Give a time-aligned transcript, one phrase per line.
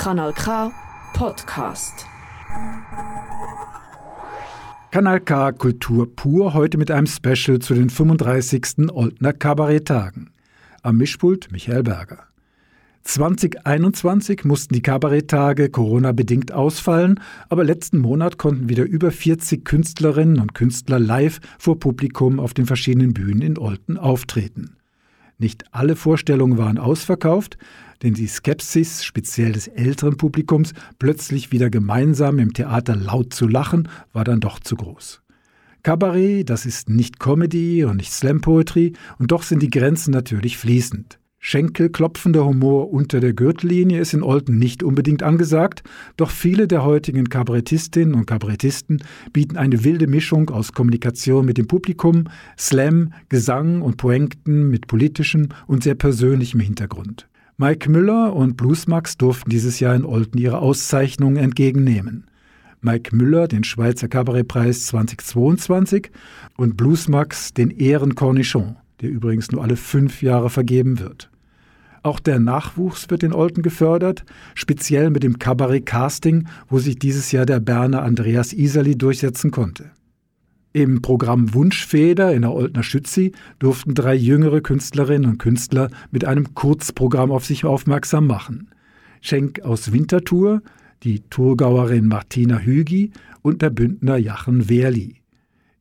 [0.00, 0.72] Kanal K
[1.12, 2.06] Podcast.
[4.90, 8.90] Kanal K Kultur pur heute mit einem Special zu den 35.
[8.94, 10.30] Oldner Kabaretttagen.
[10.82, 12.20] Am Mischpult Michael Berger.
[13.02, 17.20] 2021 mussten die Kabaretttage Corona-bedingt ausfallen,
[17.50, 22.64] aber letzten Monat konnten wieder über 40 Künstlerinnen und Künstler live vor Publikum auf den
[22.64, 24.79] verschiedenen Bühnen in Olten auftreten.
[25.40, 27.56] Nicht alle Vorstellungen waren ausverkauft,
[28.02, 33.88] denn die Skepsis, speziell des älteren Publikums, plötzlich wieder gemeinsam im Theater laut zu lachen,
[34.12, 35.22] war dann doch zu groß.
[35.82, 40.58] Kabarett, das ist nicht Comedy und nicht Slam Poetry, und doch sind die Grenzen natürlich
[40.58, 41.19] fließend.
[41.42, 45.82] Schenkelklopfender Humor unter der Gürtellinie ist in Olten nicht unbedingt angesagt,
[46.18, 51.66] doch viele der heutigen Kabarettistinnen und Kabarettisten bieten eine wilde Mischung aus Kommunikation mit dem
[51.66, 52.24] Publikum,
[52.58, 57.26] Slam, Gesang und Poenkten mit politischem und sehr persönlichem Hintergrund.
[57.56, 62.26] Mike Müller und Bluesmax durften dieses Jahr in Olten ihre Auszeichnungen entgegennehmen.
[62.82, 66.10] Mike Müller den Schweizer Kabarettpreis 2022
[66.58, 71.30] und Bluesmax den Ehren Cornichon, der übrigens nur alle fünf Jahre vergeben wird.
[72.02, 77.44] Auch der Nachwuchs wird in Olten gefördert, speziell mit dem Kabarett-Casting, wo sich dieses Jahr
[77.44, 79.90] der Berner Andreas Iserli durchsetzen konnte.
[80.72, 86.54] Im Programm Wunschfeder in der Oltner Schützi durften drei jüngere Künstlerinnen und Künstler mit einem
[86.54, 88.68] Kurzprogramm auf sich aufmerksam machen.
[89.20, 90.62] Schenk aus Winterthur,
[91.02, 93.10] die Thurgauerin Martina Hügi
[93.42, 95.19] und der Bündner Jachen Wehrli.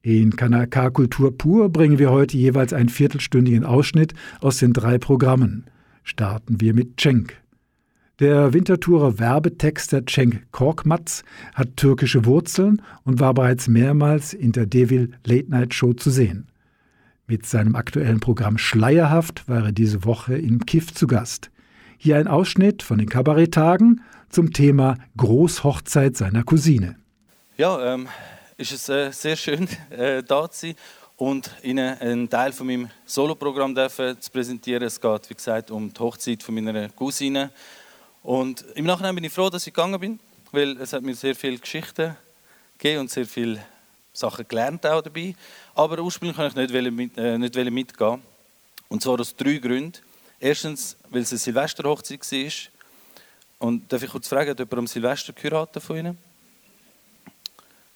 [0.01, 4.97] In Kanal K Kultur pur bringen wir heute jeweils einen viertelstündigen Ausschnitt aus den drei
[4.97, 5.65] Programmen
[6.03, 7.37] starten wir mit Cenk.
[8.19, 15.11] Der Winterthurer Werbetexter Cenk Korkmaz hat türkische Wurzeln und war bereits mehrmals in der Devil
[15.25, 16.47] Late Night Show zu sehen.
[17.27, 21.51] Mit seinem aktuellen Programm Schleierhaft war er diese Woche im Kiff zu Gast.
[21.97, 26.95] Hier ein Ausschnitt von den Kabaretttagen zum Thema Großhochzeit seiner Cousine.
[27.57, 28.07] Ja, ähm,
[28.59, 30.75] ist es äh, sehr schön, äh, da zu sein
[31.15, 34.83] und Ihnen einen Teil von meinem Soloprogramm zu präsentieren.
[34.83, 37.51] Es geht, wie gesagt, um die Hochzeit von meiner Cousine.
[38.21, 40.19] Und im Nachhinein bin ich froh, dass ich gegangen bin,
[40.51, 42.15] weil es hat mir sehr viele Geschichten
[42.77, 43.63] gegeben und sehr viele
[44.11, 45.35] Sachen gelernt auch dabei.
[45.73, 48.21] Aber ursprünglich kann ich nicht, mit, äh, nicht mitgehen.
[48.89, 49.93] Und zwar aus drei Gründen.
[50.37, 52.51] Erstens, weil es eine Silvesterhochzeit war.
[53.67, 56.28] Und darf ich kurz fragen, hat jemand am Silvester geheiratet von Ihnen?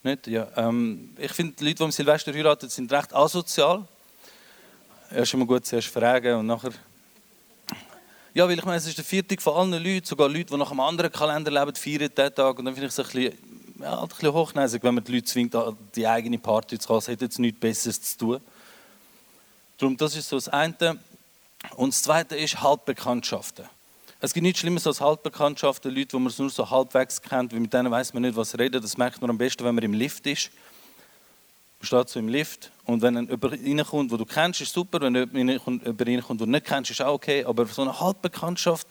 [0.04, 0.28] Nicht?
[0.28, 3.88] Ja, ähm, ich finde, die Leute, die am Silvester heiraten, sind recht asozial.
[5.10, 6.72] Erst immer gut zuerst fragen und nachher...
[8.34, 10.72] Ja, weil ich meine, es ist der Viertag von allen Leuten, sogar Leute, die nach
[10.72, 12.60] einem anderen Kalender leben, feiern diesen Tag.
[12.60, 15.26] Und dann finde ich es ein bisschen, ja, ein bisschen hochnäsig, wenn man die Leute
[15.26, 15.56] zwingt,
[15.96, 17.00] die eigene Party zu kommen.
[17.00, 18.42] Es hat jetzt nichts Besseres zu tun.
[19.78, 21.00] Darum, das ist so das eine.
[21.76, 23.66] Und das zweite ist Halbbekanntschaften.
[24.26, 27.74] Es gibt nichts Schlimmes als Halbbekanntschaften, Leute, die man nur so halbwegs kennt, weil mit
[27.74, 28.82] denen weiß man nicht, was reden.
[28.82, 30.50] Das merkt man am besten, wenn man im Lift ist.
[31.82, 35.02] Man steht so im Lift und wenn jemand reinkommt, den du kennst, ist super.
[35.02, 37.44] Wenn jemand reinkommt, den du nicht kennst, ist auch okay.
[37.44, 38.88] Aber so eine Halbbekanntschaft,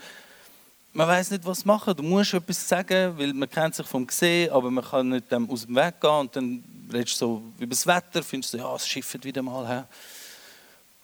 [0.92, 1.96] man weiß nicht, was machen.
[1.96, 5.64] Du musst etwas sagen, weil man kennt sich vom Gesehen, aber man kann nicht aus
[5.64, 6.10] dem Weg gehen.
[6.10, 9.66] Und dann redest du so über das Wetter, findest du, ja, es schifft wieder mal.
[9.66, 9.82] He.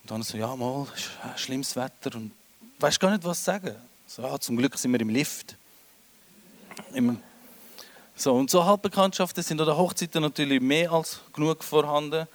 [0.02, 0.86] Und dann so, ja, mal,
[1.22, 2.14] ein schlimmes Wetter.
[2.14, 2.32] Und
[2.78, 3.87] weißt gar nicht, was sagen.
[4.10, 5.54] So, ja, zum Glück sind wir im Lift.
[6.94, 7.16] Immer.
[8.16, 12.26] So, und so Halbbekanntschaften sind an der Hochzeiten natürlich mehr als genug vorhanden.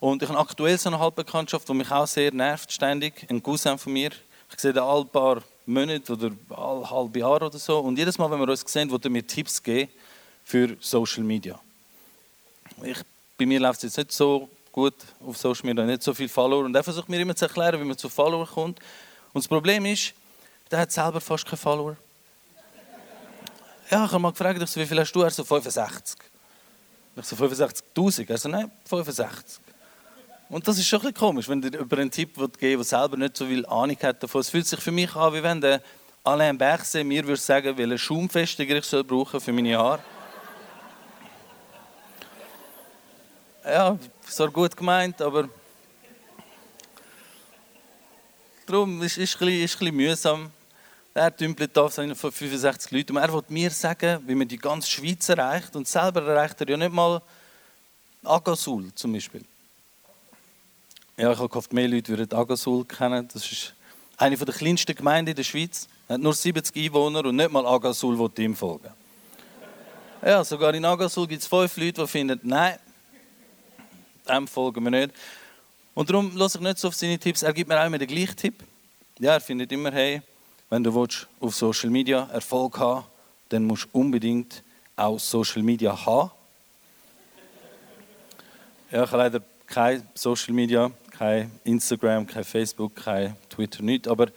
[0.00, 3.24] Und ich habe aktuell so eine Halbbekanntschaft, die mich auch sehr nervt, ständig.
[3.30, 4.10] Ein Cousin von mir.
[4.52, 7.78] Ich sehe den alle paar Monate oder alle halbe Jahre oder so.
[7.78, 9.92] Und jedes Mal, wenn wir uns sehen, wird er mir Tipps geben
[10.42, 11.56] für Social Media.
[12.82, 12.98] Ich,
[13.38, 14.94] bei mir läuft es jetzt nicht so gut
[15.24, 16.64] auf Social Media, nicht so viele Follower.
[16.64, 18.80] Und er versucht mir immer zu erklären, wie man zu Follower kommt.
[19.32, 20.14] Und das Problem ist,
[20.72, 21.96] der hat selber fast keine Follower.
[23.90, 25.20] Ja, ich habe mal gefragt, wie viel hast du?
[25.20, 26.18] Er so 65.
[27.14, 28.30] Ich so 65.000.
[28.30, 29.60] Er so, nein, 65.
[30.48, 32.84] Und das ist schon ein bisschen komisch, wenn dir über einen Tipp geben will, der
[32.84, 34.40] selber nicht so viel Ahnung hat davon.
[34.40, 35.82] Es fühlt sich für mich an, wie wenn der
[36.24, 40.02] Alain Berset mir würde sagen, welchen Schaumfestiger ich soll brauchen für meine Haare.
[43.64, 45.48] Ja, so gut gemeint, aber
[48.66, 50.50] darum ist es ein, ein bisschen mühsam.
[51.14, 53.16] Er tümpelt da von 65 Leuten.
[53.16, 55.76] Und er will mir sagen, wie man die ganze Schweiz erreicht.
[55.76, 57.20] Und selber erreicht er ja nicht mal
[58.24, 59.44] Agasul zum Beispiel.
[61.16, 63.28] Ja, ich habe gehofft, mehr Leute würden Agasul kennen.
[63.32, 63.74] Das ist
[64.16, 65.86] eine der kleinsten Gemeinden in der Schweiz.
[66.08, 68.90] Er hat nur 70 Einwohner und nicht mal Agasul will ihm folgen.
[70.24, 72.78] Ja, sogar in Agasul gibt es fünf Leute, die finden, nein,
[74.28, 75.12] dem folgen wir nicht.
[75.94, 77.42] Und darum lasse ich nicht so auf seine Tipps.
[77.42, 78.54] Er gibt mir auch immer den gleichen Tipp.
[79.18, 80.22] Ja, er findet immer, hey,
[80.72, 83.04] wenn du willst, auf Social Media Erfolg haben
[83.50, 84.62] dann musst du unbedingt
[84.96, 86.30] auch Social Media haben.
[88.90, 94.08] Ja, ich habe leider kein Social Media, kein Instagram, kein Facebook, kein Twitter, nichts.
[94.08, 94.28] Aber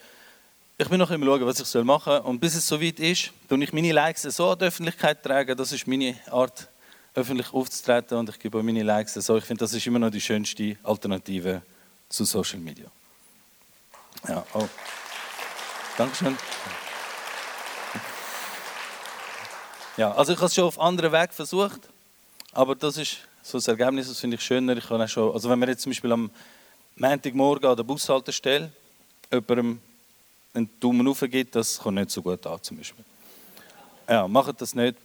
[0.77, 2.19] ich bin noch immer schauen, was ich machen soll.
[2.19, 5.55] Und bis es soweit ist, tue ich meine Likes so an die Öffentlichkeit tragen.
[5.55, 6.67] Das ist meine Art,
[7.13, 8.17] öffentlich aufzutreten.
[8.17, 9.37] Und ich gebe meine Likes so.
[9.37, 11.61] Ich finde, das ist immer noch die schönste Alternative
[12.09, 12.87] zu Social Media.
[14.27, 14.67] Ja, oh.
[15.97, 16.38] Dankeschön.
[19.95, 21.80] Ja, also ich habe es schon auf anderen Weg versucht,
[22.51, 24.75] aber das ist so das Ergebnis, das finde ich schöner.
[24.75, 26.30] Ich schon, also wenn man jetzt zum Beispiel am
[26.97, 28.74] Montagmorgen an der Bushaltestelle
[29.31, 29.80] jemandem
[30.53, 33.06] einen Daumen hoch gibt, das kommt nicht so gut an zum Beispiel.
[34.09, 34.97] Ja, macht das nicht,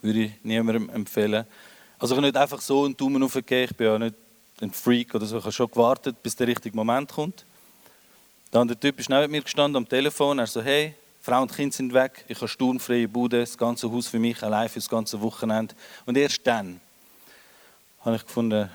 [0.00, 1.44] würde ich niemandem empfehlen.
[1.98, 4.16] Also ich kann nicht einfach so einen Daumen geben, ich bin ja nicht
[4.62, 7.44] ein Freak oder so, ich habe schon gewartet, bis der richtige Moment kommt.
[8.52, 11.72] Dann der Typ ist neben mir gestanden am Telefon, er so, hey, Frau und Kind
[11.72, 15.18] sind weg, ich habe sturmfreie Bude, das ganze Haus für mich, allein für das ganze
[15.22, 15.74] Wochenende.
[16.04, 16.78] Und erst dann
[18.04, 18.68] habe ich gefunden,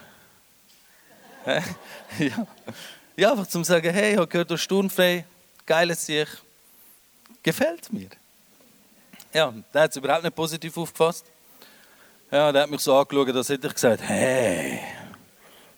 [2.17, 2.47] ja,
[3.15, 5.25] ja, einfach zum sagen, hey, ich habe gehört, du hast sturmfrei,
[5.67, 6.27] geiles Sich,
[7.43, 8.09] gefällt mir.
[9.31, 11.25] Ja, der hat es überhaupt nicht positiv aufgefasst.
[12.31, 14.79] Ja, der hat mich so angeschaut, als hätte ich gesagt, hey,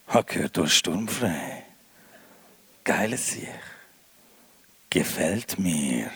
[0.08, 1.66] ich habe gehört, du hast sturmfrei,
[2.86, 3.50] geiles Sich,
[4.90, 6.10] gefällt mir.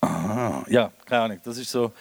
[0.00, 1.40] Ah, ja, keine Ahnung.
[1.44, 1.92] Das ist so,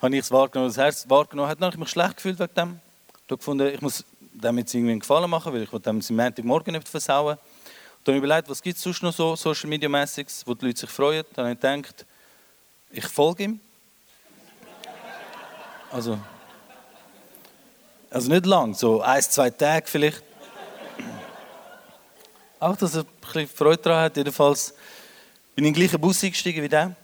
[0.00, 1.48] habe ich es wahrgenommen, das Herz wahrgenommen.
[1.48, 2.80] Hat ich mich schlecht gefühlt wegen dem.
[3.08, 6.16] Ich habe gefunden, ich muss dem jetzt irgendwie einen Gefallen machen, weil ich dem seinen
[6.16, 7.38] Montagmorgen nicht versauen.
[8.04, 10.66] Dann habe ich überlegt, was gibt es sonst noch so Social Media mäßiges, wo die
[10.66, 11.24] Leute sich freuen.
[11.34, 12.06] Dann habe ich gedacht,
[12.90, 13.60] ich folge ihm.
[15.90, 16.18] Also,
[18.10, 20.22] also nicht lang, so ein, zwei Tage vielleicht.
[22.64, 24.16] Auch, dass er ein bisschen Freude daran hat.
[24.16, 24.72] Jedenfalls
[25.54, 26.96] bin ich in den gleichen Bus eingestiegen wie der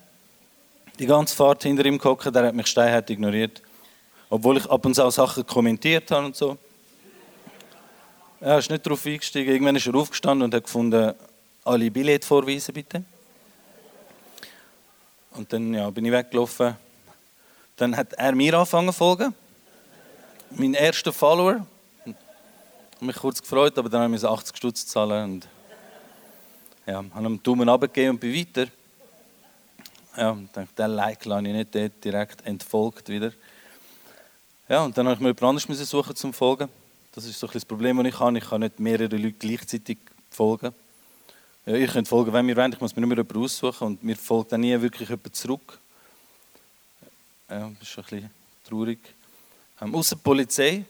[0.98, 3.60] die ganze Fahrt hinter ihm gehockt, der hat mich steinhart ignoriert.
[4.30, 6.56] Obwohl ich ab und zu auch Sachen kommentiert habe und so.
[8.40, 9.52] Er ist nicht darauf eingestiegen.
[9.52, 11.12] Irgendwann ist er aufgestanden und hat gefunden,
[11.62, 13.04] alle Billette vorweisen bitte.
[15.32, 16.74] Und dann ja, bin ich weggelaufen.
[17.76, 19.34] Dann hat er mir angefangen zu folgen.
[20.52, 21.66] Mein erster Follower.
[23.00, 25.48] Ich habe mich kurz gefreut, aber dann habe ich 80 Stutz zahlen und
[26.84, 28.70] ja, habe einen Daumen abgegeben und bin weiter.
[30.18, 33.32] Ja, und dachte, den Like lasse ich nicht dort direkt entfolgt wieder.
[34.68, 36.68] Ja, und dann habe ich mir jemand anderes suchen zum Folgen.
[37.12, 38.36] Das ist so ein das Problem, das ich habe.
[38.36, 39.96] Ich kann nicht mehrere Leute gleichzeitig
[40.30, 40.74] folgen.
[41.64, 42.74] Ja, ihr könnt folgen, wenn ihr wollt.
[42.74, 45.78] Ich muss mir nur jemanden aussuchen und mir folgt dann nie wirklich jemand zurück.
[47.48, 48.30] Ja, das ist ein bisschen
[48.68, 48.98] traurig.
[49.80, 50.84] Ähm, Außer die Polizei.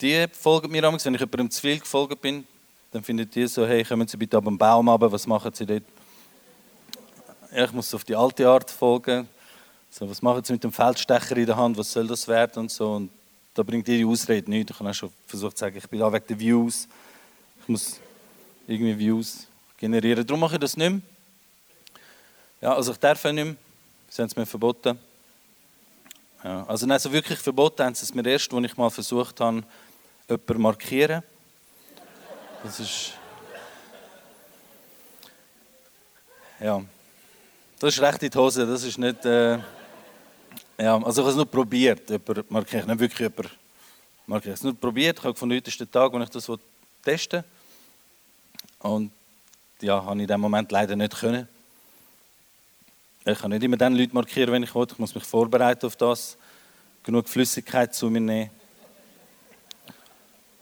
[0.00, 2.46] Die folgen mir wenn ich jemandem zu viel gefolgt bin.
[2.92, 5.66] Dann findet die so, hey, kommen Sie bitte ab dem Baum runter, was machen Sie
[5.66, 5.82] dort?
[7.50, 9.28] ich muss auf die alte Art folgen.
[9.90, 11.76] So, was machen sie mit dem Feldstecher in der Hand?
[11.78, 12.92] Was soll das werden und so?
[12.92, 13.10] Und
[13.54, 14.70] da bringt ihre Ausrede nichts.
[14.70, 16.86] Ich habe auch schon versucht zu sagen, ich bin da wegen der Views.
[17.62, 18.00] Ich muss
[18.66, 19.46] irgendwie Views
[19.78, 20.26] generieren.
[20.26, 21.00] Darum mache ich das nicht mehr.
[22.60, 23.56] Ja, also ich darf nicht mehr.
[24.10, 24.98] Sie haben es mir verboten.
[26.44, 29.64] Ja, also also wirklich verboten haben sie es mir erst, als ich mal versucht habe,
[30.28, 31.22] jemanden markieren.
[32.62, 33.12] Das ist...
[36.60, 36.82] Ja,
[37.78, 39.24] das ist recht in die Hose, das ist nicht...
[39.24, 39.58] Äh,
[40.80, 43.50] ja, also ich habe es nur probiert, jemand markieren, nicht wirklich jemand
[44.26, 44.54] markieren.
[44.54, 46.50] Ich habe es nur probiert, ich habe gefunden, heute ist der Tag, wo ich das
[47.02, 48.90] testen will.
[48.90, 49.12] Und
[49.80, 51.48] ja, habe ich in diesem Moment leider nicht können.
[53.24, 54.86] Ich kann nicht immer dann Leute markieren, wenn ich will.
[54.90, 56.36] Ich muss mich vorbereiten auf das.
[57.02, 58.50] Genug Flüssigkeit zu mir nehmen.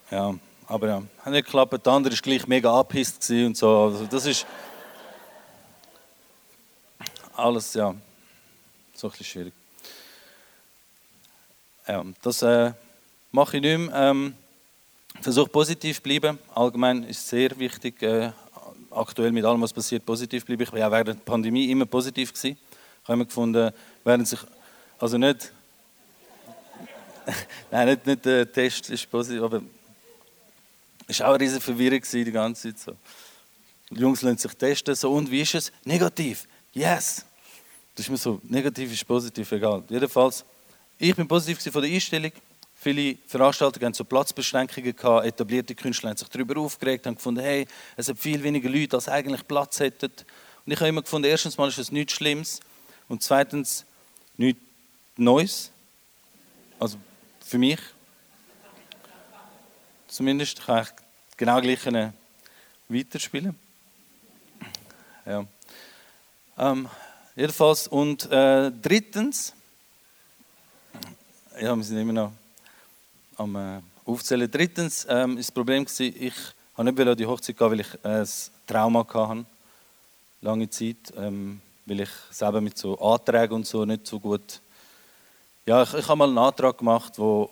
[0.09, 0.35] Ja,
[0.67, 1.85] aber ja, hat nicht geklappt.
[1.85, 3.69] Der andere war gleich mega abhisst und so.
[3.69, 4.45] Also das ist
[7.35, 7.93] alles ja,
[8.93, 9.53] so ein bisschen schwierig.
[11.87, 12.73] Ja, das äh,
[13.31, 13.95] mache ich nicht mehr.
[13.95, 14.35] Ähm,
[15.21, 16.37] Versuche positiv zu bleiben.
[16.53, 18.31] Allgemein ist es sehr wichtig, äh,
[18.91, 20.63] aktuell mit allem, was passiert, positiv zu bleiben.
[20.63, 22.33] Ich war ja während der Pandemie immer positiv.
[22.33, 22.57] Gewesen.
[23.03, 23.71] Ich habe gefunden,
[24.03, 24.39] während sich,
[24.99, 25.51] also nicht,
[27.71, 29.61] nein, nicht, nicht der Test ist positiv, aber
[31.07, 32.79] es war auch eine riesige Verwirrung die ganze Zeit.
[32.79, 32.95] So.
[33.89, 35.71] Die Jungs lassen sich testen, so, und wie ist es?
[35.85, 36.45] Negativ.
[36.73, 37.25] Yes.
[37.95, 39.83] Das ist mir so, negativ ist positiv, egal.
[39.89, 40.43] Jedenfalls,
[40.99, 42.31] ich bin positiv von der Einstellung.
[42.75, 45.25] Viele Veranstaltungen haben so Platzbeschränkungen gehabt.
[45.25, 49.07] Etablierte Künstler haben sich darüber aufgeregt, haben gefunden, hey, es hat viel weniger Leute, als
[49.07, 50.11] eigentlich Platz hätten.
[50.65, 52.59] Und ich habe immer gefunden, erstens mal ist es nichts Schlimmes
[53.07, 53.85] und zweitens
[54.35, 54.61] nichts
[55.15, 55.71] Neues.
[56.77, 56.97] Also
[57.43, 57.79] für mich
[60.07, 60.89] zumindest kann ich
[61.37, 61.85] genau gleich
[62.89, 63.57] weiterspielen.
[65.25, 65.45] Ja.
[66.57, 66.89] Ähm,
[67.35, 67.87] jedenfalls.
[67.87, 69.53] Und äh, drittens,
[71.59, 72.31] ja, wir sind immer noch
[73.37, 74.49] am äh, Aufzählen.
[74.49, 76.33] Drittens ähm, ist das Problem, gewesen, ich
[76.75, 78.27] wollte nicht an die Hochzeit gehen, weil ich äh, ein
[78.65, 79.45] Trauma hatte.
[80.41, 81.13] Lange Zeit.
[81.17, 84.61] Ähm, weil ich selber mit so Anträgen und so nicht so gut.
[85.65, 87.47] Ja, ich, ich habe mal einen Antrag gemacht, der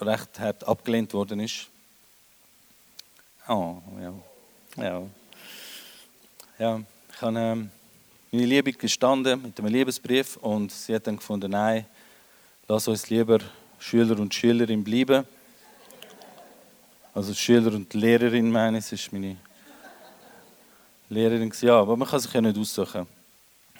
[0.00, 1.68] recht hart abgelehnt worden ist.
[3.48, 4.12] Oh, ja.
[4.82, 5.02] Ja.
[6.58, 6.80] Ja,
[7.12, 7.70] ich habe ähm,
[8.32, 11.86] meine Liebe gestanden mit einem Liebesbrief und sie hat dann gefunden, nein,
[12.66, 13.38] lass uns lieber
[13.78, 15.24] Schüler und Schülerin bleiben.
[17.14, 19.36] Also Schüler und Lehrerin meine ich, ist meine
[21.08, 21.52] Lehrerin.
[21.60, 23.06] Ja, aber man kann sich ja nicht aussuchen,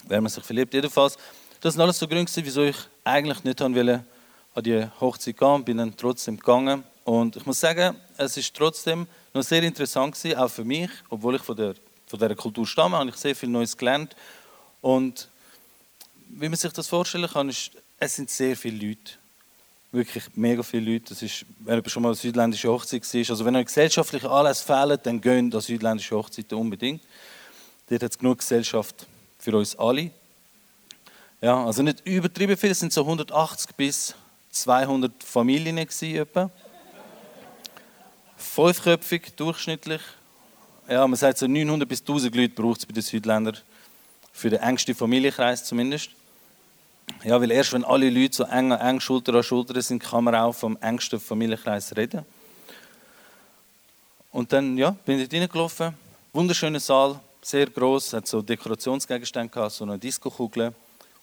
[0.06, 0.72] wer man sich verliebt.
[0.74, 1.18] Jedenfalls,
[1.60, 4.04] das sind alles so Gründe, wieso ich eigentlich nicht wollte
[4.54, 6.84] an die Hochzeit gehen, bin dann trotzdem gegangen.
[7.04, 9.06] Und ich muss sagen, es ist trotzdem
[9.36, 11.74] noch sehr interessant gewesen, auch für mich, obwohl ich von der,
[12.06, 14.16] von dieser Kultur stamme, habe ich sehr viel Neues gelernt.
[14.80, 15.28] Und
[16.28, 19.12] wie man sich das vorstellen kann, ist, es sind sehr viele Leute.
[19.92, 21.10] Wirklich mega viele Leute.
[21.10, 24.98] Das ist, wenn schon mal eine südländische Hochzeit war, also wenn euch gesellschaftliche Anlässe fehlen,
[25.02, 27.02] dann gehen an südländische Hochzeiten unbedingt.
[27.88, 29.06] Dort hat es genug Gesellschaft
[29.38, 30.10] für uns alle.
[31.40, 34.14] Ja, also nicht übertrieben viel, es sind so 180 bis
[34.50, 36.50] 200 Familien etwa.
[38.36, 40.00] Fünfköpfig durchschnittlich.
[40.88, 43.56] Ja, man sagt so 900 bis 1000 Leute braucht es bei den Südländern.
[44.32, 46.10] Für den engsten Familienkreis zumindest.
[47.24, 50.34] Ja, weil erst wenn alle Leute so eng, eng Schulter an Schulter sind, kann man
[50.34, 52.24] auch vom engsten Familienkreis reden.
[54.32, 55.94] Und dann ja, bin ich reingelaufen.
[56.32, 60.74] Wunderschöner Saal, sehr groß, hat so Dekorationsgegenstände gehabt, so eine Diskokugel.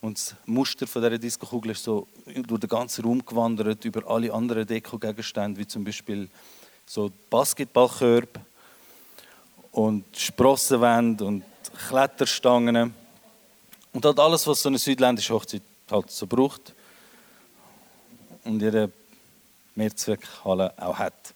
[0.02, 4.34] Und das Muster von dieser Diskokugel ist so durch den ganzen Raum gewandert, über alle
[4.34, 6.30] anderen Dekogegenstände, wie zum Beispiel
[6.86, 8.40] so Basketballkörbe
[9.72, 11.44] und Sprossenwände und
[11.88, 12.94] Kletterstangen.
[13.92, 16.74] Und halt alles, was so eine südländische Hochzeit halt so braucht.
[18.44, 18.92] Und jede
[19.76, 21.34] Mehrzweckhalle auch hat.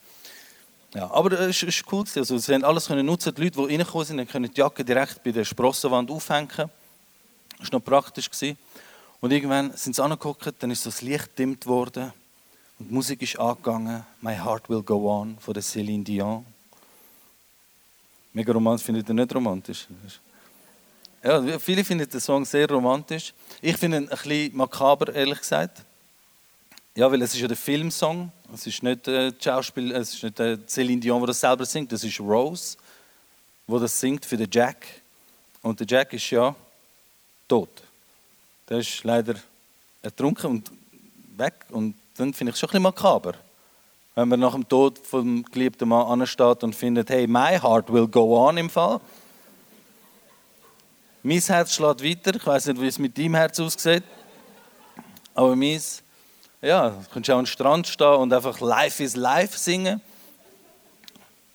[0.94, 2.04] Ja, aber es ist, cool.
[2.16, 3.34] Also, sie haben alles können nutzen.
[3.34, 6.48] Die Leute, die reingekommen sind, können die Jacke direkt bei der Sprossenwand aufhängen.
[6.56, 8.30] Das war noch praktisch.
[9.20, 12.12] Und irgendwann sind sie angeguckt, dann ist das Licht dimmt worden
[12.78, 14.04] und die Musik ist angegangen.
[14.20, 16.44] My Heart Will Go On von der Céline Dion.
[18.32, 19.88] Mega romantisch, findet ihr nicht romantisch?
[21.22, 23.34] Ja, viele finden den Song sehr romantisch.
[23.60, 25.82] Ich finde ihn ein bisschen makaber, ehrlich gesagt.
[26.94, 28.30] Ja, weil es ist ja der Filmsong.
[28.54, 31.90] Es ist nicht äh, Schauspiel, es ist nicht äh, Céline Dion, der das selber singt.
[31.90, 32.76] Das ist Rose,
[33.66, 34.86] wo das singt für den Jack.
[35.62, 36.54] Und der Jack ist ja
[37.48, 37.82] tot.
[38.68, 39.34] Der ist leider
[40.02, 40.70] ertrunken und
[41.36, 41.54] weg.
[41.70, 43.34] Und dann finde ich es schon ein bisschen makaber.
[44.14, 48.08] Wenn man nach dem Tod vom geliebten Mann ansteht und findet, hey, my heart will
[48.08, 49.00] go on im Fall.
[51.22, 52.34] Mein Herz schlägt weiter.
[52.34, 54.02] Ich weiß nicht, wie es mit deinem Herz aussieht.
[55.34, 56.02] Aber meins,
[56.60, 60.00] ja, du kannst auch den Strand stehen und einfach Life is Life singen.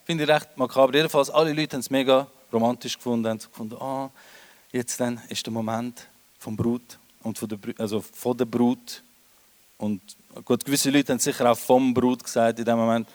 [0.06, 0.94] Finde ich recht makaber.
[0.94, 3.28] Jedenfalls, alle Leute haben es mega romantisch gefunden.
[3.28, 4.10] Haben gefunden, ah,
[4.72, 6.08] jetzt dann ist der Moment
[6.40, 9.04] vom Brut und von der, also von der Brut.
[9.78, 10.02] Und
[10.46, 13.08] gut, gewisse Leute haben sicher auch vom Brut gesagt in dem Moment.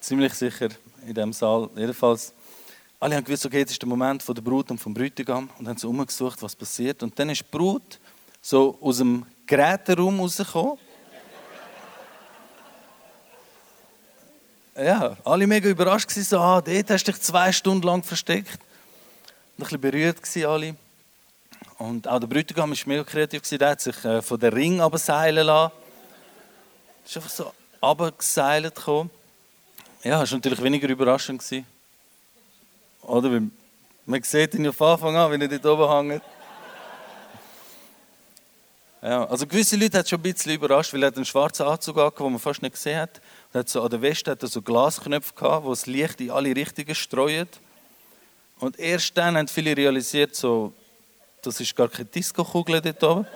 [0.00, 0.68] Ziemlich sicher
[1.06, 1.70] in dem Saal.
[1.76, 2.32] Jedenfalls,
[3.00, 5.68] alle haben gewusst, okay, jetzt ist der Moment von der Brut und vom Bräutigam und
[5.68, 7.02] haben so umgesucht, was passiert.
[7.02, 7.98] Und dann ist die Brut
[8.40, 10.78] so aus dem Geräteraum rausgekommen.
[14.76, 18.60] Ja, alle mega überrascht waren, so, ah, dort hast du dich zwei Stunden lang versteckt
[19.58, 20.76] ein bisschen berührt alle.
[21.78, 25.46] Und auch der Bräutigam war mega kreativ, der hat sich äh, von der Ring abseilen
[25.46, 25.72] lassen.
[27.02, 29.10] Er ist einfach so abgeseilt gekommen.
[30.02, 31.42] Ja, das war natürlich weniger überraschend.
[33.02, 33.42] Oder?
[34.06, 36.22] Man sieht ihn ja von Anfang an, wenn er dort oben hängt.
[39.02, 42.22] Ja, also gewisse Leute hat schon ein bisschen überrascht, weil er einen schwarzen Anzug hatte,
[42.22, 43.20] den man fast nicht gesehen hat.
[43.52, 46.30] Und hat so, an der Weste hat er so Glasknöpfe gehabt, wo das Licht in
[46.30, 47.60] alle Richtungen streut.
[48.58, 50.72] Und erst dann haben viele realisiert, so,
[51.46, 53.26] das ist gar keine Disco-Kugel dort oben.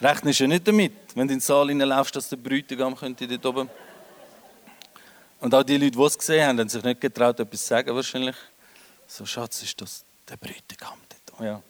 [0.00, 3.46] Rechnest du nicht damit, wenn du in den Saal hineinlaufst, dass der Bräutigam könnte dort
[3.46, 3.70] oben.
[5.40, 7.94] Und auch die Leute, die es gesehen haben, haben sich nicht getraut, etwas zu sagen
[7.94, 8.36] wahrscheinlich.
[9.06, 11.46] So, Schatz, ist das der Bräutigam dort oben?
[11.46, 11.62] Ja.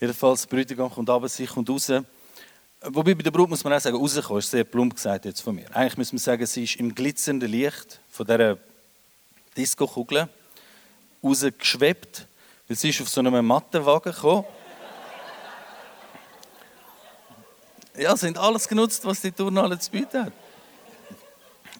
[0.00, 1.92] Jedenfalls, der Bräutigam kommt runter, sich kommt raus.
[2.86, 5.54] Wobei bei der Brut muss man auch sagen, rauskommen, ist sehr plump gesagt jetzt von
[5.54, 5.74] mir.
[5.74, 8.58] Eigentlich muss man sagen, sie ist im glitzernden Licht von dieser
[9.56, 10.28] Disco-Kugel
[11.22, 12.26] rausgeschwebt,
[12.68, 14.44] weil sie ist auf so einem Mattenwagen gekommen.
[17.96, 20.32] Ja, sie haben alles genutzt, was die Turnhalle zu bieten hat.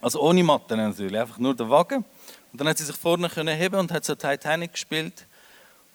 [0.00, 2.04] Also ohne Matten natürlich, einfach nur der Wagen.
[2.52, 5.26] Und dann hat sie sich vorne können heben und hat so Titanic gespielt.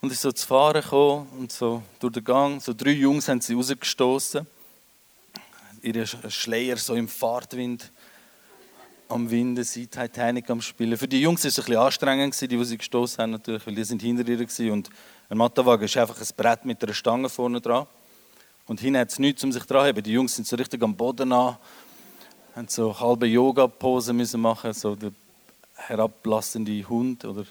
[0.01, 2.61] Und ist so zu fahren gekommen und so durch den Gang.
[2.61, 4.47] So drei Jungs haben sie rausgestoßen.
[5.81, 7.91] Ihre Schleier so im Fahrtwind
[9.09, 10.97] am Winden sind, Titanic am Spielen.
[10.97, 13.75] Für die Jungs war es ein bisschen anstrengend, die, die sie gestoßen haben, natürlich, weil
[13.75, 14.71] die sind hinter ihr waren.
[14.71, 14.89] Und
[15.29, 17.87] ein Mattenwagen ist einfach ein Brett mit einer Stange vorne dran.
[18.67, 20.03] Und hinten hat es nichts, um sich dran zu haben.
[20.03, 21.57] Die Jungs sind so richtig am Boden an,
[22.55, 25.11] haben so halbe Yoga-Pose müssen machen, so der
[25.75, 27.45] herablassende Hund oder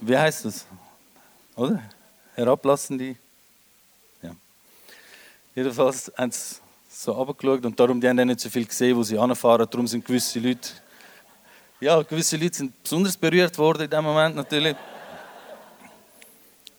[0.00, 0.66] wie heißt das?
[1.56, 1.82] Oder?
[2.34, 3.16] Herablassende.
[4.22, 4.34] Ja.
[5.54, 6.61] Jedenfalls haben sie
[6.92, 9.66] so runtergeschaut und darum die haben nicht so viel gesehen, wo sie anfahren.
[9.70, 10.68] Darum sind gewisse Leute,
[11.80, 14.76] ja, gewisse Leute sind besonders berührt worden in dem Moment natürlich.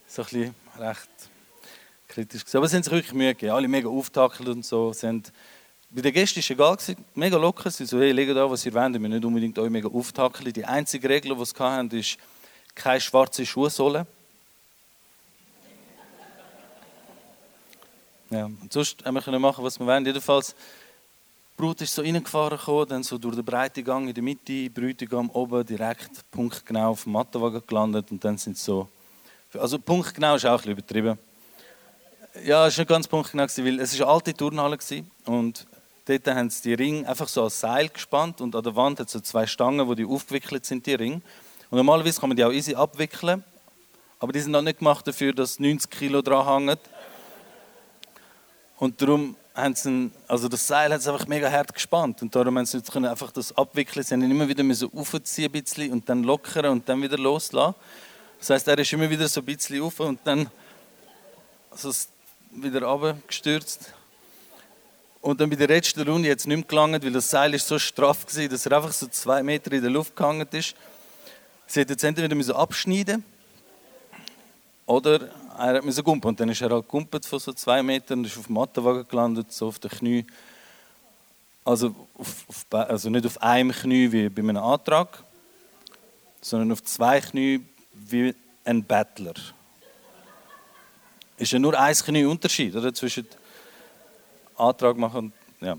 [0.06, 1.08] So ein bisschen recht
[2.08, 2.58] kritisch gesehen.
[2.58, 3.52] Aber sie haben sich wirklich Mühe gegeben.
[3.52, 4.92] Alle mega auftackelt und so.
[4.92, 5.22] Sie
[5.90, 7.70] bei den Gästen war es egal, mega locker.
[7.70, 9.00] Sie so, hey, legt da, was ihr wollt.
[9.00, 10.52] Wir nicht unbedingt euch mega auftackeln.
[10.52, 12.18] Die einzige Regel, die sie hatten, ist
[12.74, 14.06] keine schwarze Schuhsohle.
[18.34, 20.04] Ja, und sonst haben wir machen, was wir wollen.
[20.04, 20.56] Jedenfalls,
[21.56, 25.64] Brut ist so reingefahren, dann so durch den breiten Gang in der Mitte, Bräutigam oben
[25.64, 28.88] direkt punktgenau auf dem Mattenwagen gelandet und dann sind so...
[29.52, 31.18] Also punktgenau ist auch ein bisschen übertrieben.
[32.44, 34.78] Ja, es war nicht ganz punktgenau, weil es war eine alte Turnhalle
[35.26, 35.64] und
[36.04, 39.10] dort haben sie die Ringe einfach so als Seil gespannt und an der Wand hat
[39.10, 41.22] so zwei Stangen, wo die aufgewickelt sind, die Ringe.
[41.70, 43.44] Und normalerweise kann man die auch easy abwickeln,
[44.18, 46.78] aber die sind noch nicht gemacht dafür, dass 90 Kilo dran hängen.
[48.84, 52.58] Und darum haben sie, also das Seil hat es einfach mega hart gespannt und darum
[52.58, 54.04] haben sie jetzt können einfach das abwickeln.
[54.04, 57.16] Sie haben ihn immer wieder müssen aufziehen ein bisschen und dann lockern und dann wieder
[57.16, 57.74] loslassen.
[58.38, 60.50] Das heißt, er ist immer wieder so ein bisschen auf und dann
[61.70, 61.90] also
[62.50, 63.94] wieder runtergestürzt.
[65.22, 67.78] Und dann bei der letzten Runde jetzt nicht mehr gelangt, weil das Seil ist so
[67.78, 70.74] straff war, dass er einfach so zwei Meter in der Luft gehangen ist.
[71.66, 73.24] Sie hat jetzt entweder wieder abschneiden
[74.84, 76.28] oder er musste gumpen.
[76.28, 79.06] Und dann ist er halt gumpet von so zwei Metern und ist auf dem Mattenwagen
[79.08, 80.26] gelandet, so auf den Knie.
[81.64, 85.22] Also, auf, auf, also nicht auf einem Knie wie bei einem Antrag,
[86.40, 87.60] sondern auf zwei Knie
[87.92, 89.34] wie ein Bettler.
[91.36, 92.92] Ist ja nur ein Knie Unterschied oder?
[92.92, 93.26] zwischen
[94.56, 95.76] Antrag machen und ja.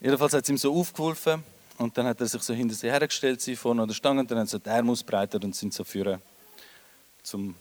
[0.00, 1.44] Jedenfalls hat es ihm so aufgeholfen
[1.78, 4.30] und dann hat er sich so hinter sie hergestellt, sie vorne an der Stange, und
[4.30, 6.20] dann haben sie die Arme ausbreitet und sind so führen
[7.22, 7.54] zum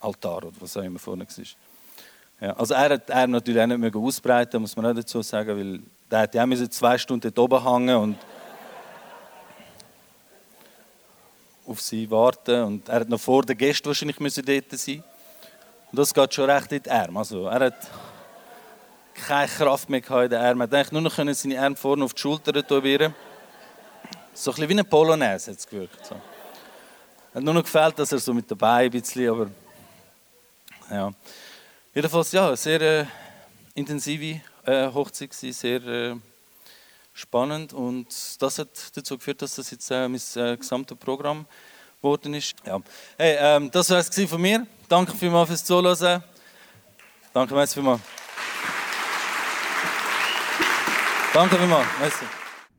[0.00, 1.44] Altar oder was auch immer vorne war.
[2.40, 5.56] Ja, also er hat er natürlich auch nicht mehr ausbreiten, muss man auch dazu sagen,
[5.56, 5.80] weil
[6.10, 8.16] der hat ja zwei Stunden dort oben hängen und
[11.66, 15.02] auf sie warten und er hat noch vor den Gästen wahrscheinlich müssen dort sein
[15.90, 17.18] und das geht schon recht in die Arme.
[17.18, 17.90] Also er hat
[19.14, 20.70] keine Kraft mehr in den Armen.
[20.70, 23.14] Er hat nur noch seine Arme vorne auf die Schulter tätowieren.
[24.32, 26.06] So ein bisschen wie ein Polonaise hat es gewirkt.
[26.06, 26.14] So.
[27.34, 29.50] Hat nur noch gefällt, dass er so mit dabei ein bisschen, aber
[30.90, 31.12] ja.
[31.94, 33.06] Jedenfalls, ja, sehr äh,
[33.74, 36.16] intensive äh, Hochzeit gewesen, sehr äh,
[37.12, 38.06] spannend und
[38.40, 41.46] das hat dazu geführt, dass das jetzt äh, mein äh, gesamtes Programm
[42.00, 42.54] geworden ist.
[42.64, 42.80] Ja.
[43.16, 44.66] Hey, ähm, das war es von mir.
[44.88, 46.22] Danke vielmals fürs Zuhören.
[47.34, 48.00] Danke vielmals.
[51.34, 51.86] Danke vielmals.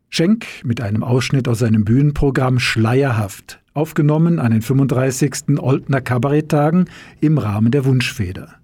[0.10, 5.58] Schenk mit einem Ausschnitt aus seinem Bühnenprogramm Schleierhaft, aufgenommen an den 35.
[5.58, 6.90] Oldner Kabaretttagen
[7.22, 8.56] im Rahmen der Wunschfeder.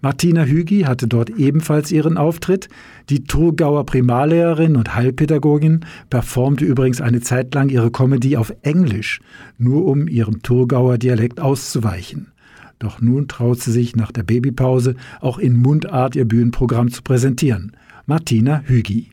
[0.00, 2.68] Martina Hügi hatte dort ebenfalls ihren Auftritt.
[3.08, 9.20] Die Thurgauer Primarlehrerin und Heilpädagogin performte übrigens eine Zeit lang ihre Comedy auf Englisch,
[9.58, 12.32] nur um ihrem Thurgauer Dialekt auszuweichen.
[12.78, 17.76] Doch nun traut sie sich nach der Babypause auch in Mundart ihr Bühnenprogramm zu präsentieren.
[18.06, 19.10] Martina Hügi.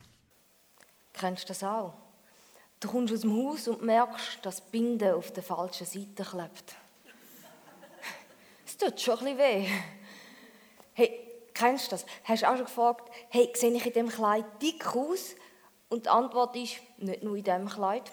[1.14, 2.09] Kennst du das auch?
[2.80, 6.76] Du kommst aus dem Haus und merkst, dass die Binde auf der falschen Seite klebt.
[8.66, 9.68] Es tut schon ein bisschen weh.
[10.94, 11.20] Hey,
[11.54, 12.06] kennst du das?
[12.24, 15.36] Hast du auch schon gefragt, hey, sehe ich in diesem Kleid dick aus?
[15.90, 18.10] Und die Antwort ist, nicht nur in diesem Kleid.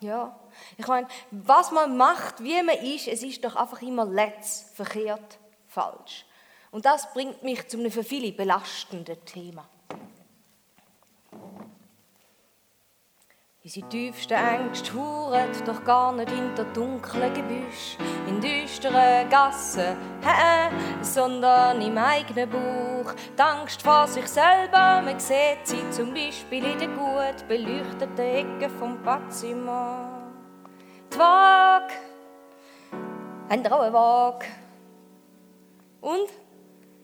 [0.00, 0.38] Ja,
[0.78, 5.38] ich meine, was man macht, wie man ist, es ist doch einfach immer letzt, verkehrt,
[5.66, 6.24] falsch.
[6.70, 9.68] Und das bringt mich zu einem für viele belastenden Thema.
[13.62, 20.70] Unsere tiefsten Ängste huren doch gar nicht in der dunklen Gebüsch, in düsteren Gassen, hä,
[21.02, 23.12] sondern im eigenen Bauch.
[23.36, 28.70] Die Angst vor sich selber, man sieht sie zum Beispiel in den gut beleuchteten Ecken
[28.78, 30.08] vom Badzimmer.
[31.12, 31.92] Die Waage,
[33.50, 34.46] ein ihr Waage?
[36.00, 36.30] Und?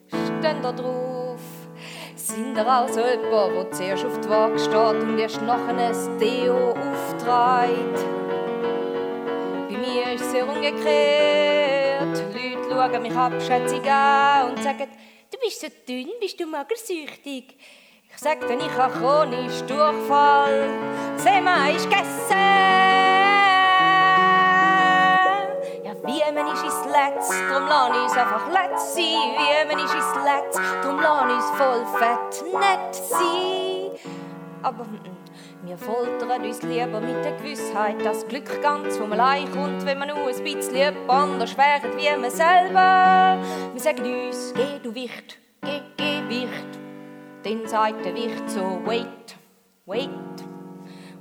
[0.07, 1.56] Stehen da drauf?
[2.27, 8.05] Sind so jemand, der zuerst auf die Waage steht und erst nachher ein Deo aufträgt?
[9.69, 12.21] Bei mir ist es sehr umgekehrt.
[12.33, 14.89] Leute schauen mich abschätzig an und sagen,
[15.31, 17.55] du bist so dünn, bist du magersüchtig?
[18.11, 20.69] Ich sag dann, ich habe chronisch Durchfall.
[21.15, 23.16] Sema ist gegessen.
[26.07, 29.03] Wie man ist ins Letz, drum lass ich's einfach letz sein.
[29.03, 34.13] Wie man ist ins Letz, drum lass ich's voll fett nett sein.
[34.63, 34.85] Aber
[35.63, 40.07] wir foltern uns lieber mit der Gewissheit, dass Glück ganz vom allein kommt, wenn man
[40.07, 43.43] nur ein bisschen anders wäre wie man selber.
[43.73, 46.79] Wir sagen uns, geh du Wicht, geh, geh Wicht.
[47.43, 49.35] Dann sagt der Wicht so, wait,
[49.85, 50.09] wait.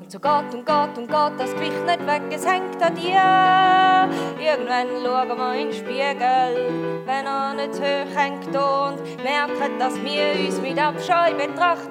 [0.06, 4.08] Und so geht und geht und geht das Gewicht nicht weg, es hängt an dir.
[4.38, 10.46] Irgendwann schauen wir in den Spiegel, wenn er nicht hoch hängt und merken, dass wir
[10.46, 11.90] uns mit Abscheu betrachten.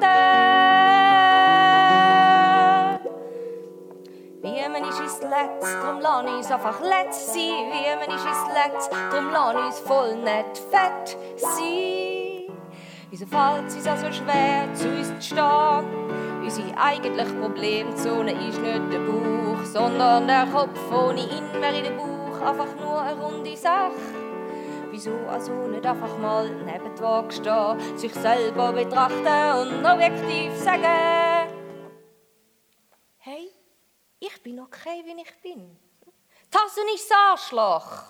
[4.42, 7.68] Wie man ist ins Letz, drum lass uns einfach letz sein.
[7.70, 12.56] Wie man ist ins Letz, drum lass uns voll nicht fett sein.
[13.10, 16.25] Wieso fällt es uns also schwer, zu uns zu stehen?
[16.46, 20.80] Unsere eigentliche Problemzone ist nicht der Bauch, sondern der Kopf.
[20.92, 23.94] Ohne ihn wäre der Bauch einfach nur eine runde Sache.
[24.92, 29.26] Wieso also nicht einfach mal neben die Waage stehen, sich selber betrachten
[29.60, 31.50] und objektiv sagen,
[33.18, 33.50] hey,
[34.20, 35.76] ich bin okay, wie ich bin.
[36.52, 38.04] Tassen ist das Arschloch.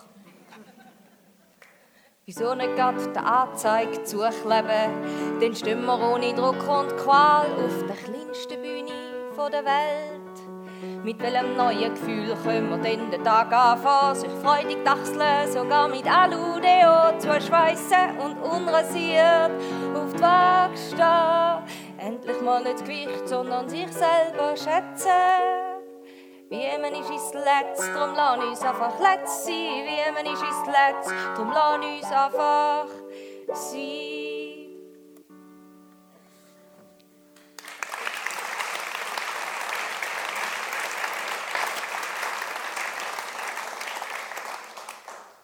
[2.27, 5.39] Wieso nicht gerade der Anzeige zukleben?
[5.39, 8.89] Dann stehen wir ohne Druck und Qual auf der kleinsten Bühne
[9.51, 11.03] der Welt.
[11.03, 14.15] Mit welchem neuen Gefühl können wir denn den Tag anfangen?
[14.15, 19.51] Sich freudig dachseln, sogar mit Alu-Deo zuschweissen und unrasiert
[19.93, 21.99] auf die Waage stehen.
[21.99, 25.64] Endlich mal nicht das Gewicht, sondern sich selber schätzen.
[26.47, 29.53] Wie man ist ins Letz, drum lass uns einfach letz sein.
[29.53, 32.87] Wie man ist ins Letz, drum lass uns einfach
[33.53, 34.25] sein.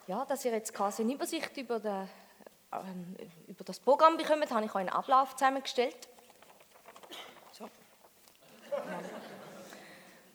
[0.06, 2.08] Ja, dass ihr jetzt quasi eine Übersicht über, den,
[2.74, 3.16] ähm,
[3.48, 5.96] über das Programm bekommt, habe ich einen Ablauf zusammengestellt.
[7.54, 7.70] So.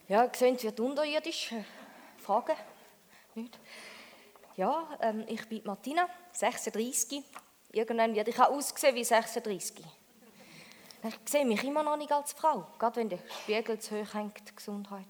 [0.08, 1.52] Ja, seht, es wird unterirdisch.
[2.18, 2.54] Fragen?
[3.34, 3.58] Nicht?
[4.56, 7.24] Ja, ähm, ich bin Martina, 36.
[7.72, 9.84] Irgendwann werde ich auch aussehen wie 36.
[11.02, 14.56] Ich sehe mich immer noch nicht als Frau, gerade wenn der Spiegel zu hoch hängt,
[14.56, 15.04] Gesundheit.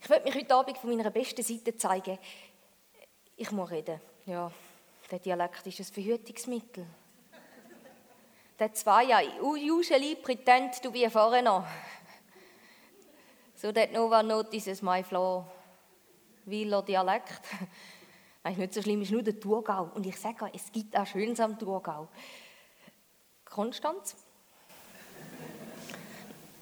[0.00, 2.18] Ich möchte mich heute Abend von meiner besten Seite zeigen.
[3.36, 4.00] Ich muss reden.
[4.26, 4.50] Ja,
[5.10, 6.86] der Dialekt ist ein Verhütungsmittel.
[8.60, 11.66] Der zwei Jahre, usually pretend to be a foreigner.
[13.60, 15.44] So that no one notices my flaw.
[16.46, 17.42] Wieler Dialekt.
[18.44, 19.90] Nein, nicht so schlimm, ist nur der Thurgau.
[19.94, 22.08] Und ich sage euch, es gibt auch Schönes am Thurgau.
[23.44, 24.16] Konstanz?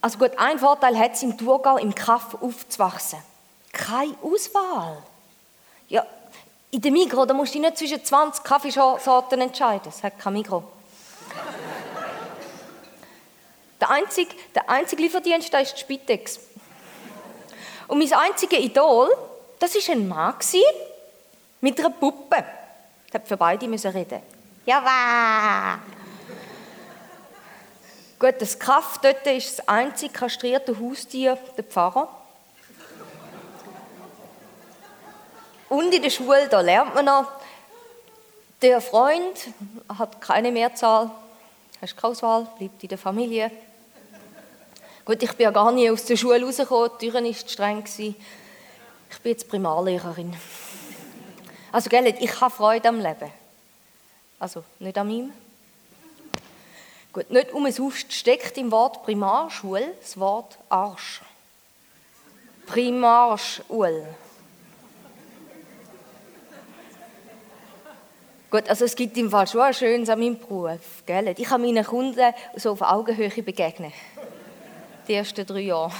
[0.00, 3.20] Also gut, ein Vorteil hat es im Thurgau, im Kaff aufzuwachsen.
[3.72, 5.00] Keine Auswahl.
[5.86, 6.04] Ja,
[6.72, 9.88] in der Migro, da musst du nicht zwischen 20 Kaffeesorten entscheiden.
[9.88, 10.64] Es hat kein Migro.
[13.80, 16.47] der einzige, der einzige Lieferdienst da ist die Spitex.
[17.88, 19.10] Und mein einziges Idol,
[19.58, 20.34] das war ein Mann
[21.60, 22.44] mit einer Puppe.
[23.06, 24.22] Ich musste für beide reden.
[24.66, 25.80] Ja!
[28.18, 32.08] Gut, das Kaff dort ist das einzige kastrierte Haustier, der Pfarrer.
[35.68, 37.30] Und in der Schule, da lernt man noch,
[38.60, 39.48] der Freund
[39.98, 41.10] hat keine Mehrzahl,
[41.80, 43.50] hast keine Auswahl, bleibt in der Familie.
[45.08, 47.82] Gut, ich bin ja gar nie aus der Schule rausgekommen, die Türen war streng.
[47.86, 50.36] Ich bin jetzt Primarlehrerin.
[51.72, 53.32] Also, gell, ich habe Freude am Leben.
[54.38, 55.32] Also, nicht an meinem.
[57.10, 61.22] Gut, nicht um es auf steckt im Wort Primarschule das Wort Arsch.
[62.66, 64.14] Primarschule.
[68.50, 71.02] Gut, also es gibt im Fall schon ein Schönes an meinem Beruf.
[71.06, 71.34] Gell?
[71.34, 73.94] Ich kann meinen Kunden so auf Augenhöhe begegnen
[75.08, 75.92] die ersten drei Jahre.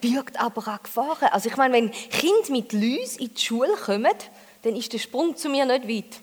[0.00, 1.28] Birgt aber auch Gefahren.
[1.32, 4.12] Also ich meine, wenn Kinder mit Lüs in die Schule kommen,
[4.62, 6.20] dann ist der Sprung zu mir nicht weit.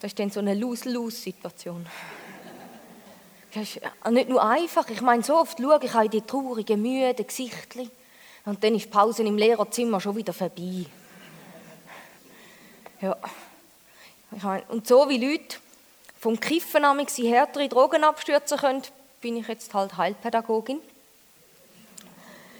[0.00, 1.86] Das ist dann so eine Lose-Lose-Situation.
[3.54, 4.88] Das ist nicht nur einfach.
[4.88, 7.80] Ich meine, so oft schaue ich auch in die traurigen, müden Gesichter.
[8.44, 10.86] Und dann ist die Pause im Lehrerzimmer schon wieder vorbei.
[13.00, 13.16] Ja.
[14.36, 15.56] Ich meine, und so wie Leute
[16.18, 18.82] vom Kiffen in härtere Drogen abstürzen können,
[19.24, 20.82] bin ich jetzt halt Heilpädagogin.